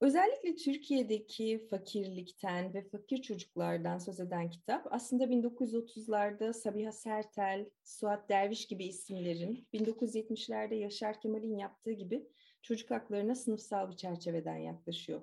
Özellikle 0.02 0.56
Türkiye'deki 0.56 1.68
fakirlikten 1.70 2.74
ve 2.74 2.90
fakir 2.90 3.22
çocuklardan 3.22 3.98
söz 3.98 4.20
eden 4.20 4.50
kitap 4.50 4.88
aslında 4.92 5.24
1930'larda 5.24 6.54
Sabiha 6.54 6.92
Sertel, 6.92 7.70
Suat 7.84 8.30
Derviş 8.30 8.68
gibi 8.68 8.86
isimlerin 8.86 9.68
1970'lerde 9.74 10.76
Yaşar 10.76 11.22
Kemal'in 11.22 11.58
yaptığı 11.58 11.92
gibi 11.92 12.28
çocuk 12.62 12.92
haklarına 12.92 13.36
sınıfsal 13.36 13.92
bir 13.92 13.96
çerçeveden 13.96 14.58
yaklaşıyor. 14.58 15.22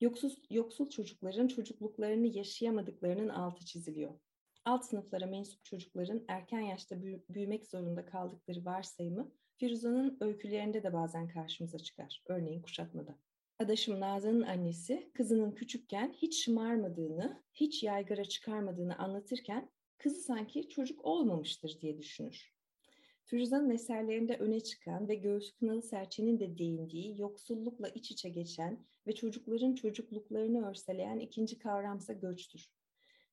Yoksul, 0.00 0.30
yoksul 0.50 0.88
çocukların 0.90 1.48
çocukluklarını 1.48 2.26
yaşayamadıklarının 2.26 3.28
altı 3.28 3.64
çiziliyor. 3.64 4.14
Alt 4.64 4.84
sınıflara 4.84 5.26
mensup 5.26 5.64
çocukların 5.64 6.24
erken 6.28 6.60
yaşta 6.60 7.02
büyümek 7.28 7.66
zorunda 7.66 8.04
kaldıkları 8.04 8.64
varsayımı 8.64 9.32
Firuza'nın 9.56 10.18
öykülerinde 10.20 10.82
de 10.82 10.92
bazen 10.92 11.28
karşımıza 11.28 11.78
çıkar. 11.78 12.22
Örneğin 12.26 12.62
kuşatmada. 12.62 13.18
Adaşım 13.60 14.00
Nazan'ın 14.00 14.42
annesi 14.42 15.10
kızının 15.14 15.52
küçükken 15.52 16.12
hiç 16.12 16.44
şımarmadığını, 16.44 17.42
hiç 17.54 17.82
yaygara 17.82 18.24
çıkarmadığını 18.24 18.98
anlatırken 18.98 19.70
kızı 19.98 20.20
sanki 20.20 20.68
çocuk 20.68 21.04
olmamıştır 21.04 21.80
diye 21.80 21.98
düşünür. 21.98 22.54
Firuza'nın 23.24 23.70
eserlerinde 23.70 24.36
öne 24.36 24.60
çıkan 24.60 25.08
ve 25.08 25.14
Göğüs 25.14 25.52
Kınalı 25.52 25.82
Serçe'nin 25.82 26.40
de 26.40 26.58
değindiği 26.58 27.20
yoksullukla 27.20 27.88
iç 27.88 28.10
içe 28.10 28.28
geçen 28.28 28.86
ve 29.06 29.14
çocukların 29.14 29.74
çocukluklarını 29.74 30.68
örseleyen 30.68 31.18
ikinci 31.18 31.58
kavramsa 31.58 32.12
göçtür. 32.12 32.70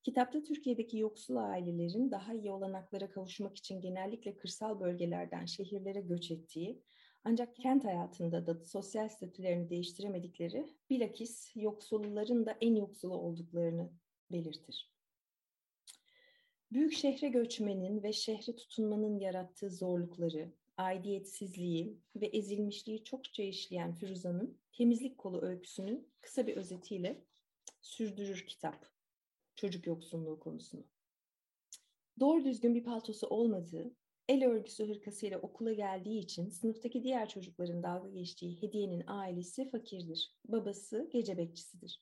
Kitapta 0.04 0.44
Türkiye'deki 0.44 0.98
yoksul 0.98 1.36
ailelerin 1.36 2.12
daha 2.12 2.34
iyi 2.34 2.52
olanaklara 2.52 3.10
kavuşmak 3.10 3.58
için 3.58 3.82
genellikle 3.82 4.38
kırsal 4.38 4.80
bölgelerden 4.80 5.46
şehirlere 5.46 6.02
göç 6.02 6.32
ettiği 6.32 6.82
ancak 7.26 7.56
kent 7.56 7.84
hayatında 7.84 8.48
da 8.48 8.66
sosyal 8.66 9.10
statülerini 9.10 9.70
değiştiremedikleri 9.70 10.68
bilakis 10.90 11.56
yoksulların 11.56 12.46
da 12.46 12.58
en 12.62 12.76
yoksulu 12.76 13.16
olduklarını 13.16 13.92
belirtir. 14.32 14.92
Büyük 16.72 16.94
şehre 16.94 17.28
göçmenin 17.30 18.04
ve 18.04 18.14
şehre 18.14 18.56
tutunmanın 18.56 19.20
yarattığı 19.20 19.70
zorlukları, 19.70 20.52
aidiyetsizliği 20.78 22.00
ve 22.16 22.26
ezilmişliği 22.26 23.04
çokça 23.04 23.44
işleyen 23.44 23.94
Firuza'nın 23.94 24.58
temizlik 24.72 25.18
kolu 25.18 25.42
öyküsünün 25.42 26.08
kısa 26.22 26.48
bir 26.48 26.58
özetiyle 26.58 27.26
sürdürür 27.82 28.46
kitap 28.48 28.90
çocuk 29.56 29.88
yoksunluğu 29.88 30.40
konusunu. 30.40 30.84
Doğru 32.20 32.46
düzgün 32.46 32.76
bir 32.76 32.84
paltosu 32.84 33.28
olmadığı, 33.28 33.96
El 34.30 34.46
örgüsü 34.46 34.88
hırkasıyla 34.88 35.40
okula 35.40 35.74
geldiği 35.74 36.20
için 36.20 36.50
sınıftaki 36.50 37.04
diğer 37.04 37.30
çocukların 37.30 37.84
dalga 37.84 38.10
geçtiği 38.10 38.62
Hediye'nin 38.62 39.04
ailesi 39.08 39.70
fakirdir. 39.70 40.36
Babası 40.46 41.10
gece 41.12 41.38
bekçisidir. 41.38 42.02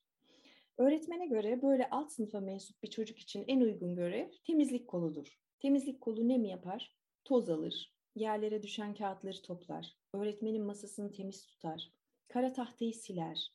Öğretmene 0.78 1.28
göre 1.28 1.62
böyle 1.62 1.90
alt 1.90 2.12
sınıfa 2.12 2.40
mensup 2.40 2.84
bir 2.84 2.90
çocuk 2.90 3.20
için 3.20 3.46
en 3.48 3.62
uygun 3.62 3.96
görev 3.96 4.30
temizlik 4.44 4.88
koludur. 4.88 5.40
Temizlik 5.60 6.02
kolu 6.02 6.28
ne 6.28 6.38
mi 6.38 6.50
yapar? 6.50 6.96
Toz 7.24 7.50
alır, 7.50 7.94
yerlere 8.16 8.64
düşen 8.64 8.94
kağıtları 8.94 9.42
toplar, 9.42 9.98
öğretmenin 10.14 10.64
masasını 10.64 11.12
temiz 11.12 11.46
tutar, 11.46 11.92
kara 12.28 12.54
tahtayı 12.54 12.94
siler, 12.94 13.52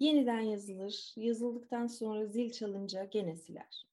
yeniden 0.00 0.40
yazılır, 0.40 1.12
yazıldıktan 1.16 1.86
sonra 1.86 2.26
zil 2.26 2.50
çalınca 2.52 3.04
gene 3.04 3.36
siler. 3.36 3.91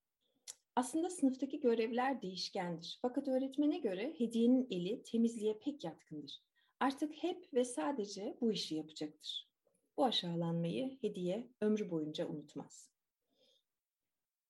Aslında 0.79 1.09
sınıftaki 1.09 1.59
görevler 1.59 2.21
değişkendir. 2.21 2.99
Fakat 3.01 3.27
öğretmene 3.27 3.77
göre 3.77 4.13
hediyenin 4.17 4.67
eli 4.71 5.03
temizliğe 5.03 5.59
pek 5.59 5.83
yatkındır. 5.83 6.41
Artık 6.79 7.13
hep 7.23 7.53
ve 7.53 7.65
sadece 7.65 8.37
bu 8.41 8.51
işi 8.51 8.75
yapacaktır. 8.75 9.49
Bu 9.97 10.05
aşağılanmayı 10.05 10.97
hediye 11.01 11.47
ömrü 11.61 11.91
boyunca 11.91 12.27
unutmaz. 12.27 12.91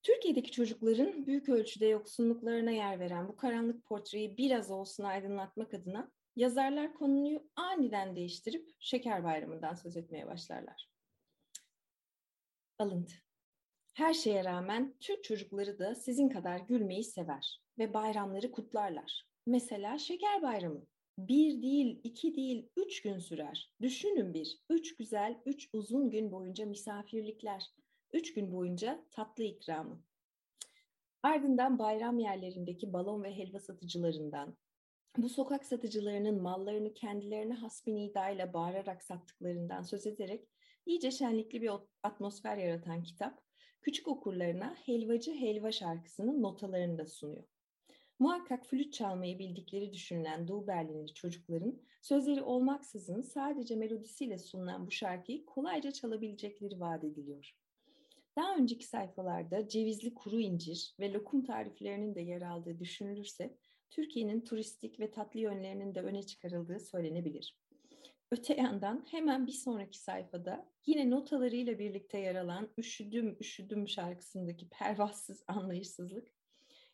Türkiye'deki 0.04 0.52
çocukların 0.52 1.26
büyük 1.26 1.50
ölçüde 1.50 1.86
yoksunluklarına 1.86 2.72
yer 2.72 3.00
veren 3.00 3.28
bu 3.28 3.36
karanlık 3.36 3.86
portreyi 3.86 4.38
biraz 4.38 4.72
olsun 4.72 5.04
aydınlatmak 5.04 5.74
adına 5.74 6.12
yazarlar 6.36 6.94
konuyu 6.94 7.50
aniden 7.56 8.16
değiştirip 8.16 8.76
Şeker 8.80 9.24
Bayramı'ndan 9.24 9.74
söz 9.74 9.98
etmeye 9.98 10.28
başlarlar. 10.28 10.90
Alıntı. 12.80 13.29
Her 14.00 14.14
şeye 14.14 14.44
rağmen 14.44 14.96
Türk 15.00 15.24
çocukları 15.24 15.80
da 15.80 15.96
sizin 15.96 16.30
kadar 16.30 16.60
gülmeyi 16.60 17.04
sever 17.04 17.62
ve 17.80 17.94
bayramları 17.94 18.52
kutlarlar. 18.52 19.28
Mesela 19.46 19.98
Şeker 19.98 20.42
Bayramı. 20.42 20.86
Bir 21.18 21.62
değil, 21.62 22.00
iki 22.04 22.36
değil, 22.36 22.70
üç 22.78 23.02
gün 23.02 23.20
sürer. 23.20 23.74
Düşünün 23.82 24.34
bir, 24.34 24.58
üç 24.70 24.96
güzel, 24.96 25.42
üç 25.46 25.70
uzun 25.74 26.10
gün 26.10 26.32
boyunca 26.32 26.66
misafirlikler. 26.66 27.64
Üç 28.14 28.34
gün 28.34 28.52
boyunca 28.52 29.06
tatlı 29.12 29.44
ikramı. 29.44 30.04
Ardından 31.24 31.80
bayram 31.80 32.20
yerlerindeki 32.20 32.94
balon 32.94 33.24
ve 33.24 33.38
helva 33.38 33.60
satıcılarından, 33.60 34.58
bu 35.18 35.30
sokak 35.30 35.66
satıcılarının 35.66 36.42
mallarını 36.42 36.94
kendilerine 36.94 37.54
has 37.54 37.86
bir 37.86 37.96
nidayla 37.96 38.54
bağırarak 38.54 39.04
sattıklarından 39.04 39.82
söz 39.82 40.08
ederek 40.08 40.48
iyice 40.86 41.12
şenlikli 41.12 41.62
bir 41.62 41.72
atmosfer 42.04 42.58
yaratan 42.58 43.04
kitap, 43.04 43.49
küçük 43.82 44.08
okurlarına 44.08 44.76
Helvacı 44.86 45.34
Helva 45.34 45.72
şarkısının 45.72 46.42
notalarını 46.42 46.98
da 46.98 47.06
sunuyor. 47.06 47.44
Muhakkak 48.20 48.66
flüt 48.66 48.94
çalmayı 48.94 49.40
bildikleri 49.40 49.94
düşünülen 49.94 50.48
Doğu 50.48 50.68
Berlinli 50.68 51.14
çocukların 51.14 51.82
sözleri 52.02 52.42
olmaksızın 52.42 53.22
sadece 53.22 53.76
melodisiyle 53.76 54.38
sunulan 54.38 54.88
bu 54.88 54.92
şarkıyı 54.92 55.46
kolayca 55.46 55.92
çalabilecekleri 55.92 56.80
vaat 56.80 57.04
ediliyor. 57.04 57.56
Daha 58.36 58.56
önceki 58.56 58.86
sayfalarda 58.86 59.68
cevizli 59.68 60.14
kuru 60.14 60.40
incir 60.40 60.96
ve 61.00 61.14
lokum 61.14 61.44
tariflerinin 61.44 62.16
de 62.16 62.22
yer 62.22 62.42
aldığı 62.42 62.80
düşünülürse 62.80 63.58
Türkiye'nin 63.90 64.42
turistik 64.42 65.00
ve 65.00 65.12
tatlı 65.12 65.40
yönlerinin 65.40 65.96
de 65.96 66.02
öne 66.02 66.24
çıkarıldığı 66.24 66.80
söylenebilir. 66.80 67.58
Öte 68.32 68.54
yandan 68.54 69.06
hemen 69.12 69.48
bir 69.48 69.52
sonraki 69.52 70.00
sayfada 70.00 70.72
yine 70.86 71.10
notalarıyla 71.10 71.80
birlikte 71.80 72.18
yer 72.18 72.36
alan 72.36 72.70
Üşüdüm 72.78 73.38
Üşüdüm 73.40 73.88
şarkısındaki 73.88 74.70
pervasız 74.70 75.44
anlayışsızlık, 75.48 76.28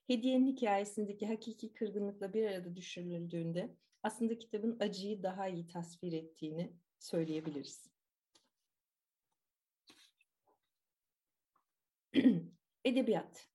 hediyenin 0.07 0.47
hikayesindeki 0.47 1.27
hakiki 1.27 1.73
kırgınlıkla 1.73 2.33
bir 2.33 2.45
arada 2.45 2.75
düşürüldüğünde 2.75 3.75
aslında 4.03 4.39
kitabın 4.39 4.77
acıyı 4.79 5.23
daha 5.23 5.47
iyi 5.47 5.67
tasvir 5.67 6.13
ettiğini 6.13 6.74
söyleyebiliriz. 7.00 7.89
Edebiyat 12.85 13.48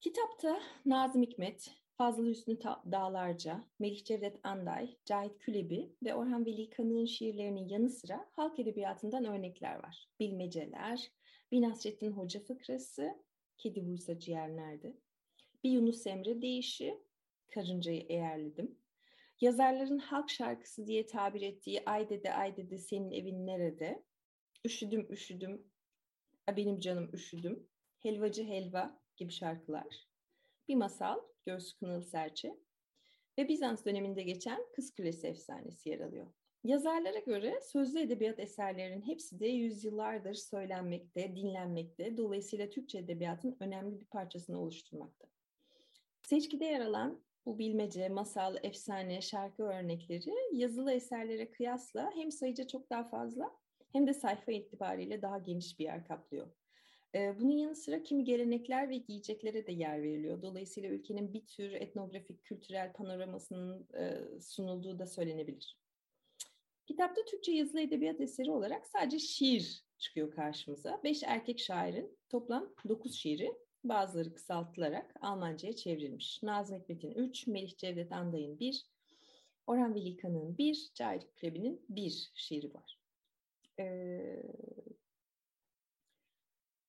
Kitapta 0.00 0.60
Nazım 0.86 1.22
Hikmet, 1.22 1.70
Fazıl 1.96 2.26
Hüsnü 2.26 2.58
Dağlarca, 2.92 3.64
Melih 3.78 4.04
Cevdet 4.04 4.40
Anday, 4.42 4.96
Cahit 5.04 5.38
Külebi 5.38 5.92
ve 6.04 6.14
Orhan 6.14 6.46
Veli 6.46 6.70
Kanık'ın 6.70 7.04
şiirlerinin 7.04 7.68
yanı 7.68 7.90
sıra 7.90 8.28
halk 8.32 8.58
edebiyatından 8.58 9.24
örnekler 9.24 9.82
var. 9.82 10.08
Bilmeceler, 10.20 11.10
bir 11.52 11.62
Nasrettin 11.62 12.10
Hoca 12.10 12.40
fıkrası, 12.40 13.26
Kedi 13.56 13.86
buysa 13.86 14.18
ciğer 14.18 14.56
nerede? 14.56 14.96
Bir 15.64 15.70
Yunus 15.70 16.06
Emre 16.06 16.42
deyişi, 16.42 17.00
Karıncayı 17.54 18.06
eğerledim. 18.08 18.78
Yazarların 19.40 19.98
halk 19.98 20.30
şarkısı 20.30 20.86
diye 20.86 21.06
tabir 21.06 21.42
ettiği 21.42 21.82
Ay 21.86 22.08
dede 22.08 22.34
ay 22.34 22.56
dede 22.56 22.78
senin 22.78 23.10
evin 23.10 23.46
nerede? 23.46 24.02
Üşüdüm 24.64 25.12
üşüdüm, 25.12 25.66
benim 26.56 26.80
canım 26.80 27.10
üşüdüm, 27.12 27.66
Helvacı 27.98 28.44
helva 28.44 29.00
gibi 29.16 29.32
şarkılar. 29.32 30.08
Bir 30.68 30.74
masal, 30.74 31.18
Göğsü 31.46 31.78
Kınalı 31.78 32.02
Serçe 32.02 32.56
ve 33.38 33.48
Bizans 33.48 33.84
döneminde 33.84 34.22
geçen 34.22 34.60
Kız 34.72 34.94
Kulesi 34.94 35.26
efsanesi 35.26 35.88
yer 35.88 36.00
alıyor. 36.00 36.26
Yazarlara 36.64 37.18
göre 37.18 37.60
sözlü 37.60 38.00
edebiyat 38.00 38.38
eserlerinin 38.38 39.02
hepsi 39.02 39.40
de 39.40 39.46
yüzyıllardır 39.46 40.34
söylenmekte, 40.34 41.36
dinlenmekte, 41.36 42.16
dolayısıyla 42.16 42.70
Türkçe 42.70 42.98
edebiyatın 42.98 43.56
önemli 43.60 44.00
bir 44.00 44.06
parçasını 44.06 44.60
oluşturmakta. 44.60 45.28
Seçkide 46.22 46.64
yer 46.64 46.80
alan 46.80 47.24
bu 47.46 47.58
bilmece, 47.58 48.08
masal, 48.08 48.56
efsane, 48.62 49.20
şarkı 49.20 49.62
örnekleri 49.62 50.34
yazılı 50.52 50.92
eserlere 50.92 51.50
kıyasla 51.50 52.10
hem 52.14 52.32
sayıca 52.32 52.66
çok 52.66 52.90
daha 52.90 53.04
fazla 53.04 53.56
hem 53.92 54.06
de 54.06 54.14
sayfa 54.14 54.52
itibariyle 54.52 55.22
daha 55.22 55.38
geniş 55.38 55.78
bir 55.78 55.84
yer 55.84 56.04
kaplıyor. 56.04 56.46
Bunun 57.14 57.56
yanı 57.56 57.76
sıra 57.76 58.02
kimi 58.02 58.24
gelenekler 58.24 58.88
ve 58.88 58.96
giyeceklere 58.96 59.66
de 59.66 59.72
yer 59.72 60.02
veriliyor. 60.02 60.42
Dolayısıyla 60.42 60.90
ülkenin 60.90 61.32
bir 61.32 61.46
tür 61.46 61.72
etnografik, 61.72 62.44
kültürel 62.44 62.92
panoramasının 62.92 63.88
sunulduğu 64.40 64.98
da 64.98 65.06
söylenebilir. 65.06 65.76
Kitapta 66.86 67.24
Türkçe 67.24 67.52
yazılı 67.52 67.80
edebiyat 67.80 68.20
eseri 68.20 68.50
olarak 68.50 68.86
sadece 68.86 69.18
şiir 69.18 69.84
çıkıyor 69.98 70.30
karşımıza. 70.30 71.00
Beş 71.04 71.22
erkek 71.22 71.60
şairin 71.60 72.18
toplam 72.28 72.74
dokuz 72.88 73.14
şiiri 73.14 73.54
bazıları 73.84 74.34
kısaltılarak 74.34 75.14
Almanca'ya 75.20 75.76
çevrilmiş. 75.76 76.42
Nazım 76.42 76.80
Hikmet'in 76.80 77.10
üç, 77.10 77.46
Melih 77.46 77.76
Cevdet 77.76 78.12
Anday'ın 78.12 78.58
bir, 78.58 78.86
Orhan 79.66 79.94
Veli 79.94 80.16
Kanık'ın 80.16 80.58
bir, 80.58 80.90
Cahit 80.94 81.34
Krebi'nin 81.34 81.84
bir 81.88 82.30
şiiri 82.34 82.74
var. 82.74 83.00
Ee, 83.78 84.42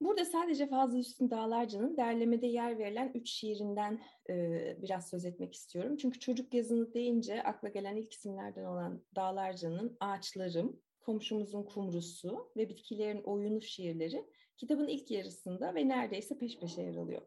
Burada 0.01 0.25
sadece 0.25 0.67
Fazıl 0.67 0.97
Üstün 0.97 1.29
Dağlarca'nın 1.29 1.97
derlemede 1.97 2.47
yer 2.47 2.79
verilen 2.79 3.11
üç 3.15 3.29
şiirinden 3.29 4.01
e, 4.29 4.77
biraz 4.81 5.09
söz 5.09 5.25
etmek 5.25 5.53
istiyorum. 5.53 5.97
Çünkü 5.97 6.19
çocuk 6.19 6.53
yazını 6.53 6.93
deyince 6.93 7.43
akla 7.43 7.69
gelen 7.69 7.95
ilk 7.95 8.13
isimlerden 8.13 8.63
olan 8.63 9.03
Dağlarca'nın 9.15 9.97
Ağaçlarım, 9.99 10.81
Komşumuzun 10.99 11.63
Kumrusu 11.63 12.51
ve 12.57 12.69
Bitkilerin 12.69 13.23
Oyunu 13.23 13.61
şiirleri 13.61 14.25
kitabın 14.57 14.87
ilk 14.87 15.11
yarısında 15.11 15.75
ve 15.75 15.87
neredeyse 15.87 16.37
peş 16.37 16.59
peşe 16.59 16.81
yer 16.81 16.95
alıyor. 16.95 17.21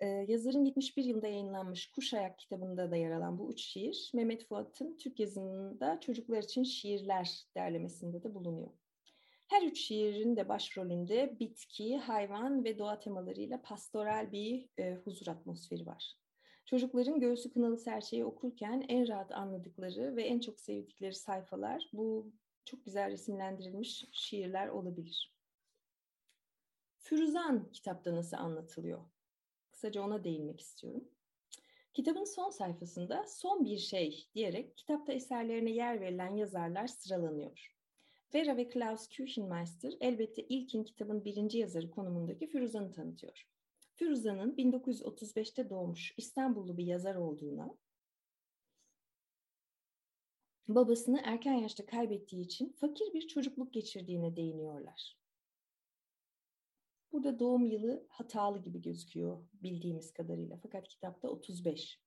Ee, 0.00 0.06
yazarın 0.06 0.64
71 0.64 1.04
yılında 1.04 1.26
yayınlanmış 1.26 1.90
Kuş 1.90 2.14
Ayak 2.14 2.38
kitabında 2.38 2.90
da 2.90 2.96
yer 2.96 3.10
alan 3.10 3.38
bu 3.38 3.52
üç 3.52 3.60
şiir, 3.60 4.10
Mehmet 4.14 4.44
Fuat'ın 4.44 4.96
Türk 4.96 5.20
yazımında 5.20 6.00
Çocuklar 6.00 6.42
için 6.42 6.62
Şiirler 6.62 7.44
derlemesinde 7.56 8.22
de 8.22 8.34
bulunuyor. 8.34 8.83
Her 9.54 9.62
üç 9.62 9.80
şiirin 9.80 10.36
de 10.36 10.48
başrolünde 10.48 11.36
bitki, 11.40 11.98
hayvan 11.98 12.64
ve 12.64 12.78
doğa 12.78 13.00
temalarıyla 13.00 13.62
pastoral 13.62 14.32
bir 14.32 14.68
e, 14.78 14.94
huzur 14.94 15.26
atmosferi 15.26 15.86
var. 15.86 16.16
Çocukların 16.66 17.20
Göğsü 17.20 17.52
Kınalı 17.52 17.78
Serçe'yi 17.78 18.24
okurken 18.24 18.84
en 18.88 19.08
rahat 19.08 19.32
anladıkları 19.32 20.16
ve 20.16 20.24
en 20.24 20.40
çok 20.40 20.60
sevdikleri 20.60 21.14
sayfalar 21.14 21.90
bu 21.92 22.32
çok 22.64 22.84
güzel 22.84 23.10
resimlendirilmiş 23.10 24.04
şiirler 24.12 24.68
olabilir. 24.68 25.34
Firuzan 26.98 27.72
kitapta 27.72 28.14
nasıl 28.14 28.36
anlatılıyor? 28.36 29.00
Kısaca 29.70 30.02
ona 30.02 30.24
değinmek 30.24 30.60
istiyorum. 30.60 31.08
Kitabın 31.92 32.24
son 32.24 32.50
sayfasında 32.50 33.24
son 33.28 33.64
bir 33.64 33.78
şey 33.78 34.28
diyerek 34.34 34.76
kitapta 34.76 35.12
eserlerine 35.12 35.70
yer 35.70 36.00
verilen 36.00 36.36
yazarlar 36.36 36.86
sıralanıyor. 36.86 37.73
Vera 38.34 38.56
ve 38.56 38.68
Klaus 38.68 39.08
Küchenmeister 39.08 39.94
elbette 40.00 40.42
ilkin 40.42 40.84
kitabın 40.84 41.24
birinci 41.24 41.58
yazarı 41.58 41.90
konumundaki 41.90 42.46
Firuzan'ı 42.46 42.92
tanıtıyor. 42.92 43.46
Firuzan'ın 43.94 44.56
1935'te 44.56 45.70
doğmuş 45.70 46.14
İstanbullu 46.16 46.76
bir 46.76 46.84
yazar 46.84 47.14
olduğuna, 47.14 47.76
babasını 50.68 51.20
erken 51.24 51.54
yaşta 51.54 51.86
kaybettiği 51.86 52.44
için 52.44 52.72
fakir 52.72 53.12
bir 53.12 53.28
çocukluk 53.28 53.72
geçirdiğine 53.72 54.36
değiniyorlar. 54.36 55.18
Burada 57.12 57.38
doğum 57.38 57.66
yılı 57.66 58.06
hatalı 58.08 58.62
gibi 58.62 58.82
gözüküyor 58.82 59.44
bildiğimiz 59.52 60.12
kadarıyla 60.12 60.58
fakat 60.62 60.88
kitapta 60.88 61.28
35. 61.28 62.03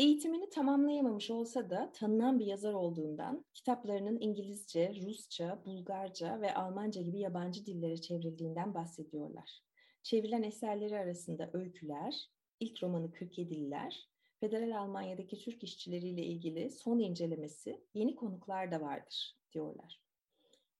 Eğitimini 0.00 0.50
tamamlayamamış 0.50 1.30
olsa 1.30 1.70
da 1.70 1.92
tanınan 1.92 2.38
bir 2.38 2.46
yazar 2.46 2.72
olduğundan 2.72 3.44
kitaplarının 3.54 4.20
İngilizce, 4.20 4.94
Rusça, 5.06 5.62
Bulgarca 5.64 6.40
ve 6.40 6.54
Almanca 6.54 7.02
gibi 7.02 7.18
yabancı 7.18 7.66
dillere 7.66 8.00
çevrildiğinden 8.00 8.74
bahsediyorlar. 8.74 9.62
Çevrilen 10.02 10.42
eserleri 10.42 10.98
arasında 10.98 11.50
öyküler, 11.52 12.30
ilk 12.60 12.82
romanı 12.82 13.06
47'liler, 13.06 13.94
Federal 14.40 14.78
Almanya'daki 14.78 15.38
Türk 15.38 15.62
işçileriyle 15.62 16.22
ilgili 16.22 16.70
son 16.70 16.98
incelemesi, 16.98 17.80
yeni 17.94 18.16
konuklar 18.16 18.72
da 18.72 18.80
vardır 18.80 19.36
diyorlar. 19.52 20.00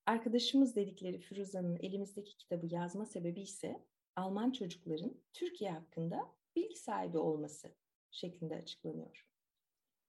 Arkadaşımız 0.06 0.76
dedikleri 0.76 1.18
Firuza'nın 1.18 1.76
elimizdeki 1.76 2.36
kitabı 2.36 2.66
yazma 2.74 3.06
sebebi 3.06 3.40
ise 3.40 3.84
Alman 4.16 4.50
çocukların 4.50 5.14
Türkiye 5.32 5.70
hakkında 5.70 6.32
bilgi 6.56 6.76
sahibi 6.76 7.18
olması 7.18 7.79
şeklinde 8.10 8.56
açıklanıyor. 8.56 9.26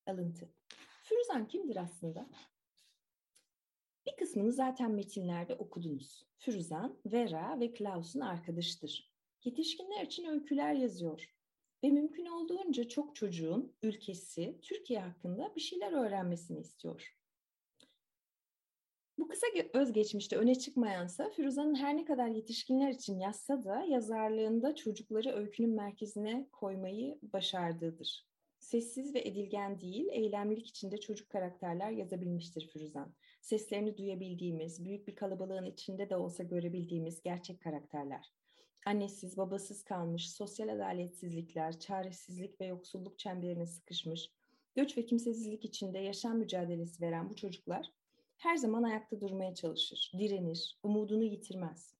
Alıntı. 0.05 0.49
Firuzan 1.03 1.47
kimdir 1.47 1.75
aslında? 1.75 2.29
Bir 4.05 4.15
kısmını 4.15 4.51
zaten 4.51 4.91
metinlerde 4.91 5.55
okudunuz. 5.55 6.25
Firuzan, 6.37 6.99
Vera 7.05 7.59
ve 7.59 7.73
Klaus'un 7.73 8.19
arkadaşıdır. 8.19 9.11
Yetişkinler 9.43 10.05
için 10.05 10.25
öyküler 10.25 10.73
yazıyor. 10.73 11.35
Ve 11.83 11.89
mümkün 11.89 12.25
olduğunca 12.25 12.87
çok 12.87 13.15
çocuğun 13.15 13.75
ülkesi, 13.81 14.59
Türkiye 14.61 14.99
hakkında 14.99 15.55
bir 15.55 15.61
şeyler 15.61 15.91
öğrenmesini 15.91 16.59
istiyor. 16.59 17.20
Bu 19.17 19.27
kısa 19.27 19.47
özgeçmişte 19.73 20.37
öne 20.37 20.55
çıkmayansa 20.55 21.29
Firuza'nın 21.29 21.75
her 21.75 21.97
ne 21.97 22.05
kadar 22.05 22.27
yetişkinler 22.27 22.89
için 22.89 23.19
yazsa 23.19 23.63
da 23.63 23.83
yazarlığında 23.83 24.75
çocukları 24.75 25.31
öykünün 25.31 25.75
merkezine 25.75 26.47
koymayı 26.51 27.19
başardığıdır. 27.21 28.25
Sessiz 28.59 29.13
ve 29.13 29.19
edilgen 29.19 29.79
değil, 29.79 30.07
eylemlilik 30.11 30.67
içinde 30.67 30.97
çocuk 30.97 31.29
karakterler 31.29 31.91
yazabilmiştir 31.91 32.67
Firuzan. 32.67 33.13
Seslerini 33.41 33.97
duyabildiğimiz, 33.97 34.85
büyük 34.85 35.07
bir 35.07 35.15
kalabalığın 35.15 35.65
içinde 35.65 36.09
de 36.09 36.15
olsa 36.15 36.43
görebildiğimiz 36.43 37.21
gerçek 37.21 37.61
karakterler. 37.61 38.33
Annesiz, 38.85 39.37
babasız 39.37 39.83
kalmış, 39.83 40.31
sosyal 40.31 40.69
adaletsizlikler, 40.69 41.79
çaresizlik 41.79 42.61
ve 42.61 42.65
yoksulluk 42.65 43.19
çemberine 43.19 43.65
sıkışmış, 43.65 44.31
göç 44.75 44.97
ve 44.97 45.05
kimsesizlik 45.05 45.65
içinde 45.65 45.99
yaşam 45.99 46.37
mücadelesi 46.37 47.01
veren 47.01 47.29
bu 47.29 47.35
çocuklar 47.35 47.91
her 48.41 48.55
zaman 48.55 48.83
ayakta 48.83 49.21
durmaya 49.21 49.55
çalışır, 49.55 50.11
direnir, 50.17 50.79
umudunu 50.83 51.23
yitirmez. 51.23 51.95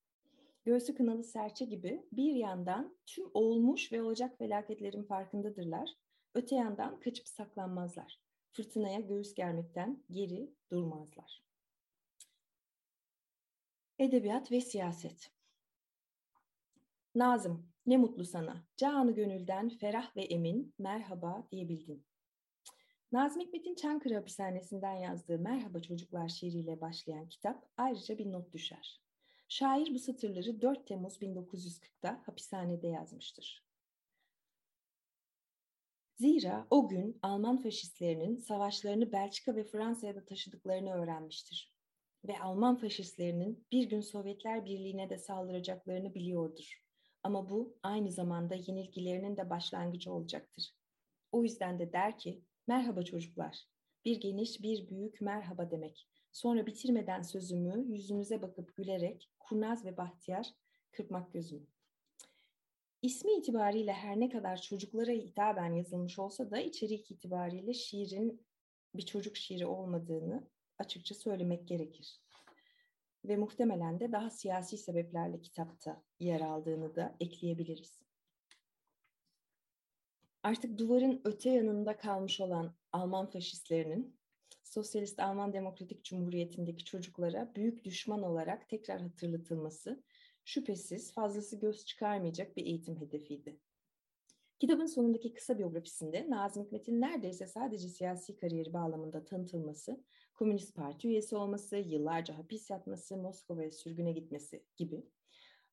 Göğsü 0.64 0.94
kınalı 0.94 1.24
serçe 1.24 1.64
gibi 1.64 2.06
bir 2.12 2.34
yandan 2.34 2.96
tüm 3.06 3.30
olmuş 3.34 3.92
ve 3.92 4.02
olacak 4.02 4.38
felaketlerin 4.38 5.02
farkındadırlar, 5.02 5.90
öte 6.34 6.56
yandan 6.56 7.00
kaçıp 7.00 7.28
saklanmazlar. 7.28 8.20
Fırtınaya 8.52 9.00
göğüs 9.00 9.34
germekten 9.34 10.02
geri 10.10 10.54
durmazlar. 10.70 11.42
Edebiyat 13.98 14.52
ve 14.52 14.60
siyaset 14.60 15.30
Nazım, 17.14 17.66
ne 17.86 17.96
mutlu 17.96 18.24
sana. 18.24 18.64
Canı 18.76 19.14
gönülden 19.14 19.68
ferah 19.68 20.16
ve 20.16 20.22
emin 20.22 20.74
merhaba 20.78 21.46
diyebildin. 21.50 22.04
Nazım 23.12 23.42
Hikmet'in 23.42 23.74
Çankırı 23.74 24.14
hapishanesinden 24.14 24.94
yazdığı 24.94 25.38
Merhaba 25.38 25.82
Çocuklar 25.82 26.28
şiiriyle 26.28 26.80
başlayan 26.80 27.28
kitap 27.28 27.68
ayrıca 27.76 28.18
bir 28.18 28.32
not 28.32 28.52
düşer. 28.52 29.00
Şair 29.48 29.94
bu 29.94 29.98
satırları 29.98 30.62
4 30.62 30.86
Temmuz 30.86 31.16
1940'da 31.16 32.20
hapishanede 32.26 32.88
yazmıştır. 32.88 33.64
Zira 36.14 36.66
o 36.70 36.88
gün 36.88 37.18
Alman 37.22 37.58
faşistlerinin 37.58 38.36
savaşlarını 38.36 39.12
Belçika 39.12 39.56
ve 39.56 39.64
Fransa'ya 39.64 40.14
da 40.14 40.24
taşıdıklarını 40.24 40.92
öğrenmiştir. 40.92 41.72
Ve 42.24 42.40
Alman 42.40 42.76
faşistlerinin 42.76 43.66
bir 43.72 43.88
gün 43.88 44.00
Sovyetler 44.00 44.64
Birliği'ne 44.64 45.10
de 45.10 45.18
saldıracaklarını 45.18 46.14
biliyordur. 46.14 46.82
Ama 47.22 47.50
bu 47.50 47.76
aynı 47.82 48.10
zamanda 48.10 48.54
yenilgilerinin 48.54 49.36
de 49.36 49.50
başlangıcı 49.50 50.12
olacaktır. 50.12 50.74
O 51.32 51.42
yüzden 51.42 51.78
de 51.78 51.92
der 51.92 52.18
ki, 52.18 52.42
merhaba 52.66 53.02
çocuklar. 53.02 53.66
Bir 54.04 54.20
geniş, 54.20 54.62
bir 54.62 54.88
büyük 54.88 55.20
merhaba 55.20 55.70
demek. 55.70 56.08
Sonra 56.32 56.66
bitirmeden 56.66 57.22
sözümü 57.22 57.92
yüzünüze 57.92 58.42
bakıp 58.42 58.76
gülerek, 58.76 59.30
kurnaz 59.38 59.84
ve 59.84 59.96
bahtiyar, 59.96 60.46
kırpmak 60.92 61.32
gözümü. 61.32 61.66
İsmi 63.02 63.32
itibariyle 63.32 63.92
her 63.92 64.20
ne 64.20 64.28
kadar 64.28 64.60
çocuklara 64.60 65.10
hitaben 65.10 65.72
yazılmış 65.72 66.18
olsa 66.18 66.50
da 66.50 66.60
içerik 66.60 67.10
itibariyle 67.10 67.74
şiirin 67.74 68.46
bir 68.94 69.06
çocuk 69.06 69.36
şiiri 69.36 69.66
olmadığını 69.66 70.48
açıkça 70.78 71.14
söylemek 71.14 71.68
gerekir. 71.68 72.20
Ve 73.24 73.36
muhtemelen 73.36 74.00
de 74.00 74.12
daha 74.12 74.30
siyasi 74.30 74.78
sebeplerle 74.78 75.40
kitapta 75.40 76.02
yer 76.20 76.40
aldığını 76.40 76.96
da 76.96 77.16
ekleyebiliriz. 77.20 78.02
Artık 80.42 80.78
duvarın 80.78 81.20
öte 81.24 81.50
yanında 81.50 81.96
kalmış 81.96 82.40
olan 82.40 82.74
Alman 82.92 83.30
faşistlerinin 83.30 84.16
Sosyalist 84.64 85.20
Alman 85.20 85.52
Demokratik 85.52 86.04
Cumhuriyeti'ndeki 86.04 86.84
çocuklara 86.84 87.54
büyük 87.54 87.84
düşman 87.84 88.22
olarak 88.22 88.68
tekrar 88.68 89.00
hatırlatılması 89.00 90.02
şüphesiz 90.44 91.12
fazlası 91.12 91.60
göz 91.60 91.84
çıkarmayacak 91.84 92.56
bir 92.56 92.66
eğitim 92.66 93.00
hedefiydi. 93.00 93.60
Kitabın 94.58 94.86
sonundaki 94.86 95.34
kısa 95.34 95.58
biyografisinde 95.58 96.30
Nazım 96.30 96.64
Hikmet'in 96.64 97.00
neredeyse 97.00 97.46
sadece 97.46 97.88
siyasi 97.88 98.36
kariyeri 98.36 98.72
bağlamında 98.72 99.24
tanıtılması, 99.24 100.04
Komünist 100.34 100.74
Parti 100.74 101.08
üyesi 101.08 101.36
olması, 101.36 101.76
yıllarca 101.76 102.38
hapis 102.38 102.70
yatması, 102.70 103.16
Moskova'ya 103.16 103.70
sürgüne 103.70 104.12
gitmesi 104.12 104.64
gibi 104.76 105.06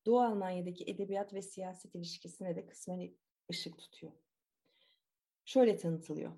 Doğu 0.06 0.20
Almanya'daki 0.20 0.84
edebiyat 0.84 1.34
ve 1.34 1.42
siyaset 1.42 1.94
ilişkisine 1.94 2.56
de 2.56 2.66
kısmen 2.66 3.10
ışık 3.50 3.78
tutuyor. 3.78 4.12
Şöyle 5.44 5.76
tanıtılıyor. 5.76 6.32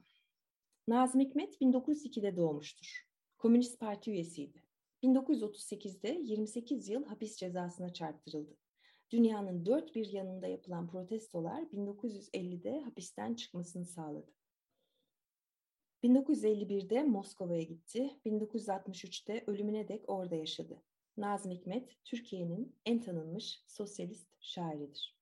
Nazım 0.88 1.20
Hikmet 1.20 1.60
1902'de 1.60 2.36
doğmuştur. 2.36 3.06
Komünist 3.38 3.80
Parti 3.80 4.10
üyesiydi. 4.10 4.62
1938'de 5.02 6.20
28 6.22 6.88
yıl 6.88 7.04
hapis 7.04 7.36
cezasına 7.36 7.92
çarptırıldı. 7.92 8.56
Dünyanın 9.10 9.66
dört 9.66 9.94
bir 9.94 10.06
yanında 10.06 10.46
yapılan 10.46 10.88
protestolar 10.88 11.62
1950'de 11.62 12.80
hapisten 12.80 13.34
çıkmasını 13.34 13.84
sağladı. 13.84 14.32
1951'de 16.04 17.02
Moskova'ya 17.02 17.62
gitti. 17.62 18.20
1963'te 18.26 19.44
ölümüne 19.46 19.88
dek 19.88 20.10
orada 20.10 20.34
yaşadı. 20.34 20.82
Nazım 21.16 21.52
Hikmet, 21.52 22.04
Türkiye'nin 22.04 22.76
en 22.86 23.00
tanınmış 23.00 23.62
sosyalist 23.66 24.28
şairidir. 24.40 25.21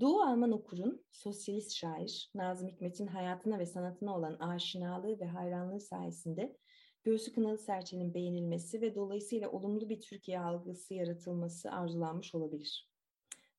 Doğu 0.00 0.20
Alman 0.20 0.52
okurun 0.52 1.04
sosyalist 1.10 1.72
şair 1.72 2.30
Nazım 2.34 2.68
Hikmet'in 2.68 3.06
hayatına 3.06 3.58
ve 3.58 3.66
sanatına 3.66 4.16
olan 4.16 4.34
aşinalığı 4.34 5.20
ve 5.20 5.24
hayranlığı 5.24 5.80
sayesinde 5.80 6.56
Göğsü 7.04 7.32
Kınalı 7.32 7.58
Serçe'nin 7.58 8.14
beğenilmesi 8.14 8.80
ve 8.80 8.94
dolayısıyla 8.94 9.50
olumlu 9.50 9.88
bir 9.88 10.00
Türkiye 10.00 10.40
algısı 10.40 10.94
yaratılması 10.94 11.70
arzulanmış 11.70 12.34
olabilir. 12.34 12.90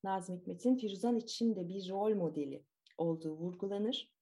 Nazım 0.04 0.38
Hikmet'in 0.38 0.76
Firuzan 0.76 1.16
için 1.16 1.56
de 1.56 1.68
bir 1.68 1.90
rol 1.90 2.16
modeli 2.16 2.64
olduğu 2.98 3.32
vurgulanır 3.32 4.14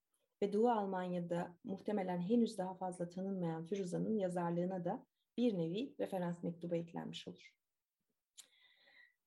ve 0.41 0.53
Doğu 0.53 0.69
Almanya'da 0.69 1.58
muhtemelen 1.63 2.21
henüz 2.21 2.58
daha 2.58 2.73
fazla 2.73 3.10
tanınmayan 3.10 3.65
Firuzan'ın 3.65 4.17
yazarlığına 4.17 4.86
da 4.86 5.06
bir 5.38 5.58
nevi 5.58 5.95
referans 5.99 6.43
mektubu 6.43 6.75
eklenmiş 6.75 7.27
olur. 7.27 7.56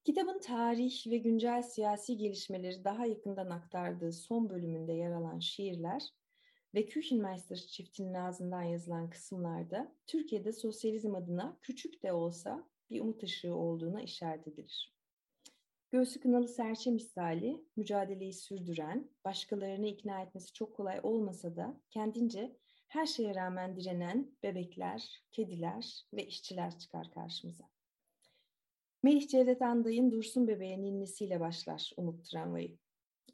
Kitabın 0.05 0.39
tarih 0.39 1.07
ve 1.07 1.19
güncel 1.19 1.63
siyasi 1.63 2.17
gelişmeleri 2.17 2.85
daha 2.85 3.07
yakından 3.07 3.51
aktardığı 3.51 4.13
son 4.13 4.51
bölümünde 4.51 4.93
yer 4.93 5.13
alan 5.13 5.39
şiirler 5.39 6.03
ve 6.75 6.87
Küchenmeister 6.87 7.57
çiftinin 7.57 8.15
ağzından 8.15 8.63
yazılan 8.63 9.11
kısımlarda 9.11 9.97
Türkiye'de 10.07 10.53
sosyalizm 10.53 11.15
adına 11.15 11.59
küçük 11.63 12.03
de 12.03 12.13
olsa 12.13 12.69
bir 12.91 13.01
umut 13.01 13.23
ışığı 13.23 13.55
olduğuna 13.55 14.03
işaret 14.03 14.49
edilir. 14.49 14.95
Göğsü 15.91 16.21
kınalı 16.21 16.49
serçe 16.49 16.91
misali 16.91 17.65
mücadeleyi 17.77 18.33
sürdüren, 18.33 19.11
başkalarını 19.25 19.87
ikna 19.87 20.23
etmesi 20.23 20.53
çok 20.53 20.77
kolay 20.77 21.01
olmasa 21.03 21.57
da 21.57 21.81
kendince 21.91 22.57
her 22.89 23.07
şeye 23.07 23.35
rağmen 23.35 23.77
direnen 23.77 24.31
bebekler, 24.43 25.25
kediler 25.33 26.07
ve 26.13 26.27
işçiler 26.27 26.79
çıkar 26.79 27.11
karşımıza. 27.11 27.80
Melih 29.03 29.29
Cevdet 29.29 29.63
Anday'ın 29.63 30.11
Dursun 30.11 30.49
Bebeğe 30.49 30.83
ninnisiyle 30.83 31.41
başlar 31.41 31.93
Umut 31.97 32.25
Tramvayı. 32.25 32.79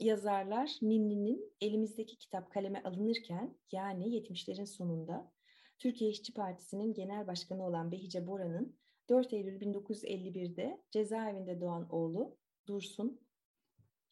Yazarlar 0.00 0.76
Ninni'nin 0.82 1.52
elimizdeki 1.60 2.18
kitap 2.18 2.50
kaleme 2.50 2.82
alınırken 2.82 3.58
yani 3.72 4.08
70'lerin 4.08 4.66
sonunda 4.66 5.32
Türkiye 5.78 6.10
İşçi 6.10 6.34
Partisi'nin 6.34 6.94
genel 6.94 7.26
başkanı 7.26 7.66
olan 7.66 7.92
Behice 7.92 8.26
Bora'nın 8.26 8.76
4 9.08 9.32
Eylül 9.32 9.60
1951'de 9.60 10.82
cezaevinde 10.90 11.60
doğan 11.60 11.88
oğlu 11.90 12.36
Dursun 12.68 13.20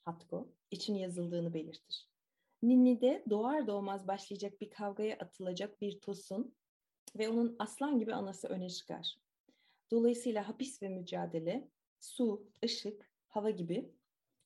Hatko 0.04 0.54
için 0.70 0.94
yazıldığını 0.94 1.54
belirtir. 1.54 2.08
Ninni'de 2.62 3.24
doğar 3.30 3.66
doğmaz 3.66 4.08
başlayacak 4.08 4.60
bir 4.60 4.70
kavgaya 4.70 5.16
atılacak 5.16 5.80
bir 5.80 6.00
tosun 6.00 6.54
ve 7.18 7.28
onun 7.28 7.56
aslan 7.58 7.98
gibi 7.98 8.14
anası 8.14 8.48
öne 8.48 8.70
çıkar. 8.70 9.23
Dolayısıyla 9.94 10.48
hapis 10.48 10.82
ve 10.82 10.88
mücadele, 10.88 11.68
su, 12.00 12.46
ışık, 12.64 13.10
hava 13.28 13.50
gibi 13.50 13.92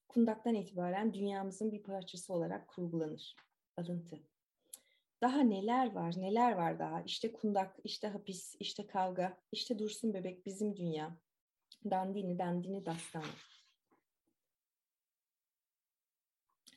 kundaktan 0.09 0.55
itibaren 0.55 1.15
dünyamızın 1.15 1.73
bir 1.73 1.83
parçası 1.83 2.35
olarak 2.35 2.69
kurgulanır. 2.69 3.37
Alıntı. 3.77 4.21
Daha 5.21 5.41
neler 5.41 5.93
var, 5.93 6.15
neler 6.17 6.53
var 6.53 6.79
daha? 6.79 7.03
İşte 7.03 7.33
kundak, 7.33 7.79
işte 7.85 8.09
hapis, 8.09 8.57
işte 8.61 8.87
kavga, 8.87 9.39
işte 9.53 9.79
dursun 9.79 10.15
bebek 10.15 10.47
bizim 10.47 10.77
dünya. 10.77 11.17
Dandini, 11.91 12.39
dandini, 12.39 12.87
dastani. 12.87 13.25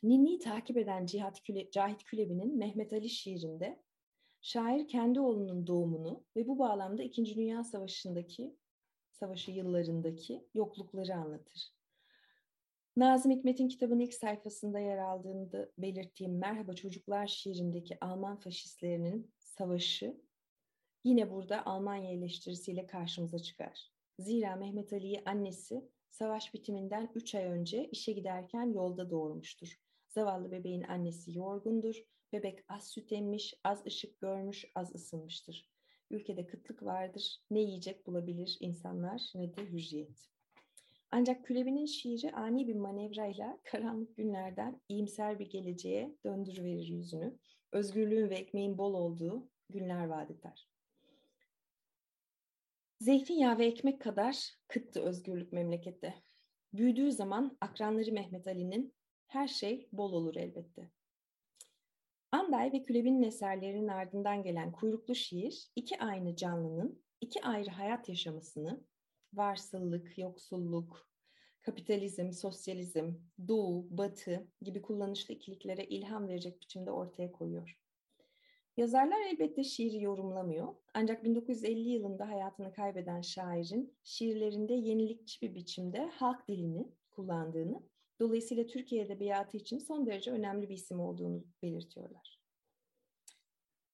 Ninni'yi 0.02 0.38
takip 0.38 0.76
eden 0.76 1.06
Cihat 1.06 1.42
Küle, 1.42 1.70
Cahit 1.70 2.04
Külebi'nin 2.04 2.58
Mehmet 2.58 2.92
Ali 2.92 3.08
şiirinde 3.08 3.82
şair 4.40 4.88
kendi 4.88 5.20
oğlunun 5.20 5.66
doğumunu 5.66 6.24
ve 6.36 6.46
bu 6.46 6.58
bağlamda 6.58 7.02
İkinci 7.02 7.36
Dünya 7.36 7.64
Savaşı'ndaki 7.64 8.61
savaşı 9.22 9.50
yıllarındaki 9.50 10.48
yoklukları 10.54 11.14
anlatır. 11.14 11.72
Nazım 12.96 13.32
Hikmet'in 13.32 13.68
kitabın 13.68 13.98
ilk 13.98 14.14
sayfasında 14.14 14.78
yer 14.78 14.98
aldığında 14.98 15.70
belirttiğim 15.78 16.38
Merhaba 16.38 16.74
Çocuklar 16.74 17.26
şiirindeki 17.26 17.98
Alman 18.00 18.40
faşistlerinin 18.40 19.32
savaşı 19.38 20.20
yine 21.04 21.30
burada 21.30 21.66
Almanya 21.66 22.10
eleştirisiyle 22.10 22.86
karşımıza 22.86 23.38
çıkar. 23.38 23.92
Zira 24.18 24.56
Mehmet 24.56 24.92
Ali'yi 24.92 25.22
annesi 25.24 25.90
savaş 26.10 26.54
bitiminden 26.54 27.10
3 27.14 27.34
ay 27.34 27.44
önce 27.44 27.88
işe 27.88 28.12
giderken 28.12 28.72
yolda 28.72 29.10
doğurmuştur. 29.10 29.80
Zavallı 30.08 30.50
bebeğin 30.50 30.82
annesi 30.82 31.38
yorgundur. 31.38 31.96
Bebek 32.32 32.64
az 32.68 32.88
süt 32.90 33.12
emmiş, 33.12 33.54
az 33.64 33.86
ışık 33.86 34.20
görmüş, 34.20 34.64
az 34.74 34.94
ısınmıştır. 34.94 35.71
Ülkede 36.12 36.46
kıtlık 36.46 36.82
vardır. 36.82 37.40
Ne 37.50 37.60
yiyecek 37.60 38.06
bulabilir 38.06 38.56
insanlar 38.60 39.32
ne 39.34 39.56
de 39.56 39.66
hürriyet. 39.66 40.28
Ancak 41.10 41.44
Külebi'nin 41.44 41.86
şiiri 41.86 42.32
ani 42.32 42.68
bir 42.68 42.74
manevrayla 42.74 43.58
karanlık 43.64 44.16
günlerden 44.16 44.80
iyimser 44.88 45.38
bir 45.38 45.50
geleceğe 45.50 46.16
döndürüverir 46.24 46.86
yüzünü. 46.86 47.38
Özgürlüğün 47.72 48.30
ve 48.30 48.34
ekmeğin 48.34 48.78
bol 48.78 48.94
olduğu 48.94 49.48
günler 49.70 50.06
vaat 50.06 50.30
eder. 50.30 50.68
Zeytinyağı 53.00 53.58
ve 53.58 53.66
ekmek 53.66 54.00
kadar 54.00 54.54
kıttı 54.68 55.00
özgürlük 55.00 55.52
memlekette. 55.52 56.14
Büyüdüğü 56.72 57.12
zaman 57.12 57.56
akranları 57.60 58.12
Mehmet 58.12 58.46
Ali'nin 58.46 58.94
her 59.26 59.48
şey 59.48 59.88
bol 59.92 60.12
olur 60.12 60.36
elbette. 60.36 60.90
Anday 62.32 62.72
ve 62.72 62.82
Külebi'nin 62.82 63.22
eserlerinin 63.22 63.88
ardından 63.88 64.42
gelen 64.42 64.72
kuyruklu 64.72 65.14
şiir, 65.14 65.70
iki 65.76 65.98
aynı 65.98 66.36
canlının 66.36 67.02
iki 67.20 67.42
ayrı 67.42 67.70
hayat 67.70 68.08
yaşamasını, 68.08 68.84
varsıllık, 69.34 70.18
yoksulluk, 70.18 71.08
kapitalizm, 71.60 72.32
sosyalizm, 72.32 73.14
doğu, 73.48 73.86
batı 73.90 74.46
gibi 74.62 74.82
kullanışlı 74.82 75.34
ikiliklere 75.34 75.84
ilham 75.84 76.28
verecek 76.28 76.60
biçimde 76.60 76.90
ortaya 76.90 77.32
koyuyor. 77.32 77.78
Yazarlar 78.76 79.20
elbette 79.32 79.64
şiiri 79.64 80.02
yorumlamıyor. 80.02 80.74
Ancak 80.94 81.24
1950 81.24 81.88
yılında 81.88 82.28
hayatını 82.28 82.72
kaybeden 82.72 83.20
şairin 83.20 83.94
şiirlerinde 84.04 84.74
yenilikçi 84.74 85.42
bir 85.42 85.54
biçimde 85.54 86.06
halk 86.06 86.48
dilini 86.48 86.92
kullandığını, 87.10 87.82
dolayısıyla 88.22 88.66
Türkiye 88.66 89.02
Edebiyatı 89.02 89.56
için 89.56 89.78
son 89.78 90.06
derece 90.06 90.30
önemli 90.30 90.68
bir 90.68 90.74
isim 90.74 91.00
olduğunu 91.00 91.44
belirtiyorlar. 91.62 92.40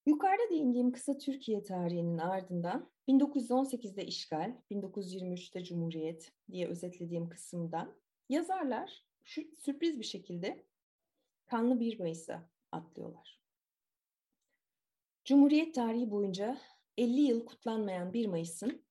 Yukarıda 0.06 0.50
değindiğim 0.50 0.92
kısa 0.92 1.18
Türkiye 1.18 1.62
tarihinin 1.62 2.18
ardından 2.18 2.90
1918'de 3.08 4.06
işgal, 4.06 4.56
1923'te 4.70 5.64
Cumhuriyet 5.64 6.32
diye 6.50 6.68
özetlediğim 6.68 7.28
kısımdan 7.28 7.96
yazarlar 8.28 9.04
şu 9.24 9.42
sürpriz 9.56 9.98
bir 9.98 10.04
şekilde 10.04 10.66
Kanlı 11.46 11.80
1 11.80 11.98
Mayıs'a 11.98 12.50
atlıyorlar. 12.72 13.40
Cumhuriyet 15.24 15.74
tarihi 15.74 16.10
boyunca 16.10 16.58
50 16.96 17.20
yıl 17.20 17.46
kutlanmayan 17.46 18.12
1 18.12 18.26
Mayıs'ın 18.26 18.84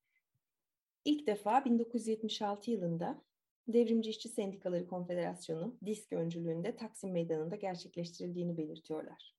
ilk 1.05 1.27
defa 1.27 1.65
1976 1.65 2.71
yılında 2.71 3.26
Devrimci 3.67 4.09
İşçi 4.09 4.29
Sendikaları 4.29 4.87
Konfederasyonu 4.87 5.77
DİSK 5.85 6.13
öncülüğünde 6.13 6.75
Taksim 6.75 7.11
Meydanı'nda 7.11 7.55
gerçekleştirildiğini 7.55 8.57
belirtiyorlar. 8.57 9.35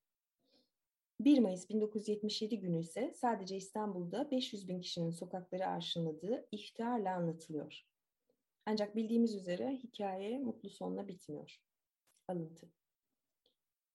1 1.21 1.39
Mayıs 1.39 1.69
1977 1.69 2.61
günü 2.61 2.79
ise 2.79 3.13
sadece 3.15 3.57
İstanbul'da 3.57 4.31
500 4.31 4.69
bin 4.69 4.81
kişinin 4.81 5.11
sokakları 5.11 5.67
arşınladığı 5.67 6.49
iftiharla 6.53 7.15
anlatılıyor. 7.15 7.83
Ancak 8.67 8.97
bildiğimiz 8.97 9.35
üzere 9.35 9.71
hikaye 9.71 10.39
mutlu 10.39 10.71
sonla 10.71 11.09
bitmiyor. 11.09 11.61
Alıntı. 12.29 12.69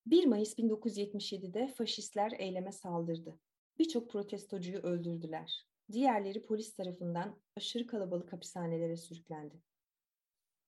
1 0.06 0.26
Mayıs 0.26 0.60
1977'de 0.60 1.68
faşistler 1.68 2.32
eyleme 2.40 2.72
saldırdı. 2.72 3.40
Birçok 3.80 4.10
protestocuyu 4.10 4.78
öldürdüler. 4.78 5.66
Diğerleri 5.92 6.46
polis 6.46 6.74
tarafından 6.74 7.40
aşırı 7.56 7.88
kalabalık 7.88 8.34
hapishanelere 8.34 8.98
sürüklendi. 8.98 9.73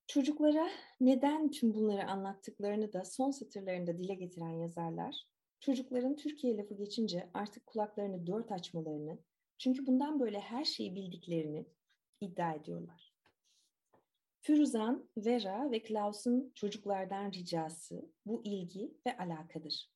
Çocuklara 0.06 0.68
neden 1.00 1.50
tüm 1.50 1.74
bunları 1.74 2.06
anlattıklarını 2.06 2.92
da 2.92 3.04
son 3.04 3.30
satırlarında 3.30 3.98
dile 3.98 4.14
getiren 4.14 4.50
yazarlar, 4.50 5.26
çocukların 5.60 6.16
Türkiye 6.16 6.56
lafı 6.56 6.74
geçince 6.74 7.30
artık 7.34 7.66
kulaklarını 7.66 8.26
dört 8.26 8.52
açmalarını, 8.52 9.18
çünkü 9.58 9.86
bundan 9.86 10.20
böyle 10.20 10.40
her 10.40 10.64
şeyi 10.64 10.94
bildiklerini 10.94 11.66
iddia 12.20 12.54
ediyorlar. 12.54 13.14
Firuzan, 14.40 15.08
Vera 15.16 15.70
ve 15.70 15.82
Klaus'un 15.82 16.52
çocuklardan 16.54 17.32
ricası 17.32 18.10
bu 18.26 18.42
ilgi 18.44 18.94
ve 19.06 19.16
alakadır. 19.16 19.90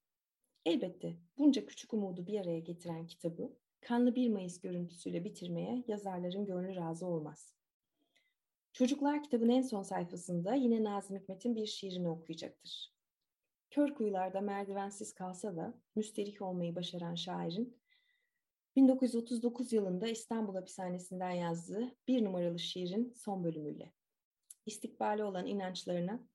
Elbette 0.67 1.17
bunca 1.39 1.67
küçük 1.67 1.95
umudu 1.95 2.27
bir 2.27 2.41
araya 2.41 2.61
getiren 2.61 3.07
kitabı 3.07 3.57
kanlı 3.81 4.15
1 4.15 4.29
Mayıs 4.29 4.61
görüntüsüyle 4.61 5.25
bitirmeye 5.25 5.85
yazarların 5.89 6.47
gönlü 6.47 6.77
razı 6.77 7.07
olmaz. 7.07 7.55
Çocuklar 8.73 9.23
kitabın 9.23 9.49
en 9.49 9.63
son 9.63 9.83
sayfasında 9.83 10.55
yine 10.55 10.85
Nazım 10.85 11.17
Hikmet'in 11.17 11.57
bir 11.57 11.67
şiirini 11.67 12.09
okuyacaktır. 12.09 12.95
Kör 13.71 13.95
kuyularda 13.95 14.41
merdivensiz 14.41 15.15
kalsa 15.15 15.57
da 15.57 15.75
müsterik 15.97 16.43
olmayı 16.43 16.75
başaran 16.75 17.15
şairin 17.15 17.81
1939 18.77 19.73
yılında 19.73 20.09
İstanbul 20.09 20.55
hapishanesinden 20.55 21.31
yazdığı 21.31 21.97
bir 22.09 22.25
numaralı 22.25 22.59
şiirin 22.59 23.13
son 23.17 23.45
bölümüyle 23.45 23.93
istikbali 24.67 25.25
olan 25.25 25.47
inançlarına 25.47 26.29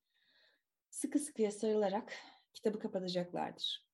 sıkı 0.89 1.19
sıkıya 1.19 1.51
sarılarak 1.51 2.13
kitabı 2.53 2.79
kapatacaklardır. 2.79 3.85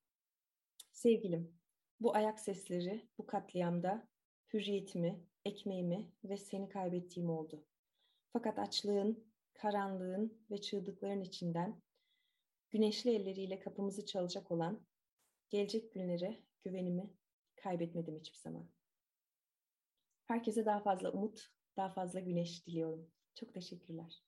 Sevgilim, 0.92 1.58
bu 2.00 2.16
ayak 2.16 2.40
sesleri 2.40 3.08
bu 3.18 3.26
katliamda 3.26 4.08
hürriyetimi, 4.52 5.26
ekmeğimi 5.44 6.12
ve 6.24 6.36
seni 6.36 6.68
kaybettiğim 6.68 7.30
oldu. 7.30 7.64
Fakat 8.32 8.58
açlığın, 8.58 9.24
karanlığın 9.54 10.44
ve 10.50 10.60
çığlıkların 10.60 11.20
içinden 11.20 11.82
güneşli 12.70 13.10
elleriyle 13.10 13.60
kapımızı 13.60 14.06
çalacak 14.06 14.50
olan 14.50 14.86
gelecek 15.50 15.92
günlere 15.92 16.42
güvenimi 16.64 17.10
kaybetmedim 17.56 18.18
hiçbir 18.18 18.38
zaman. 18.38 18.68
Herkese 20.24 20.64
daha 20.66 20.80
fazla 20.80 21.12
umut, 21.12 21.50
daha 21.76 21.88
fazla 21.88 22.20
güneş 22.20 22.66
diliyorum. 22.66 23.10
Çok 23.34 23.54
teşekkürler. 23.54 24.22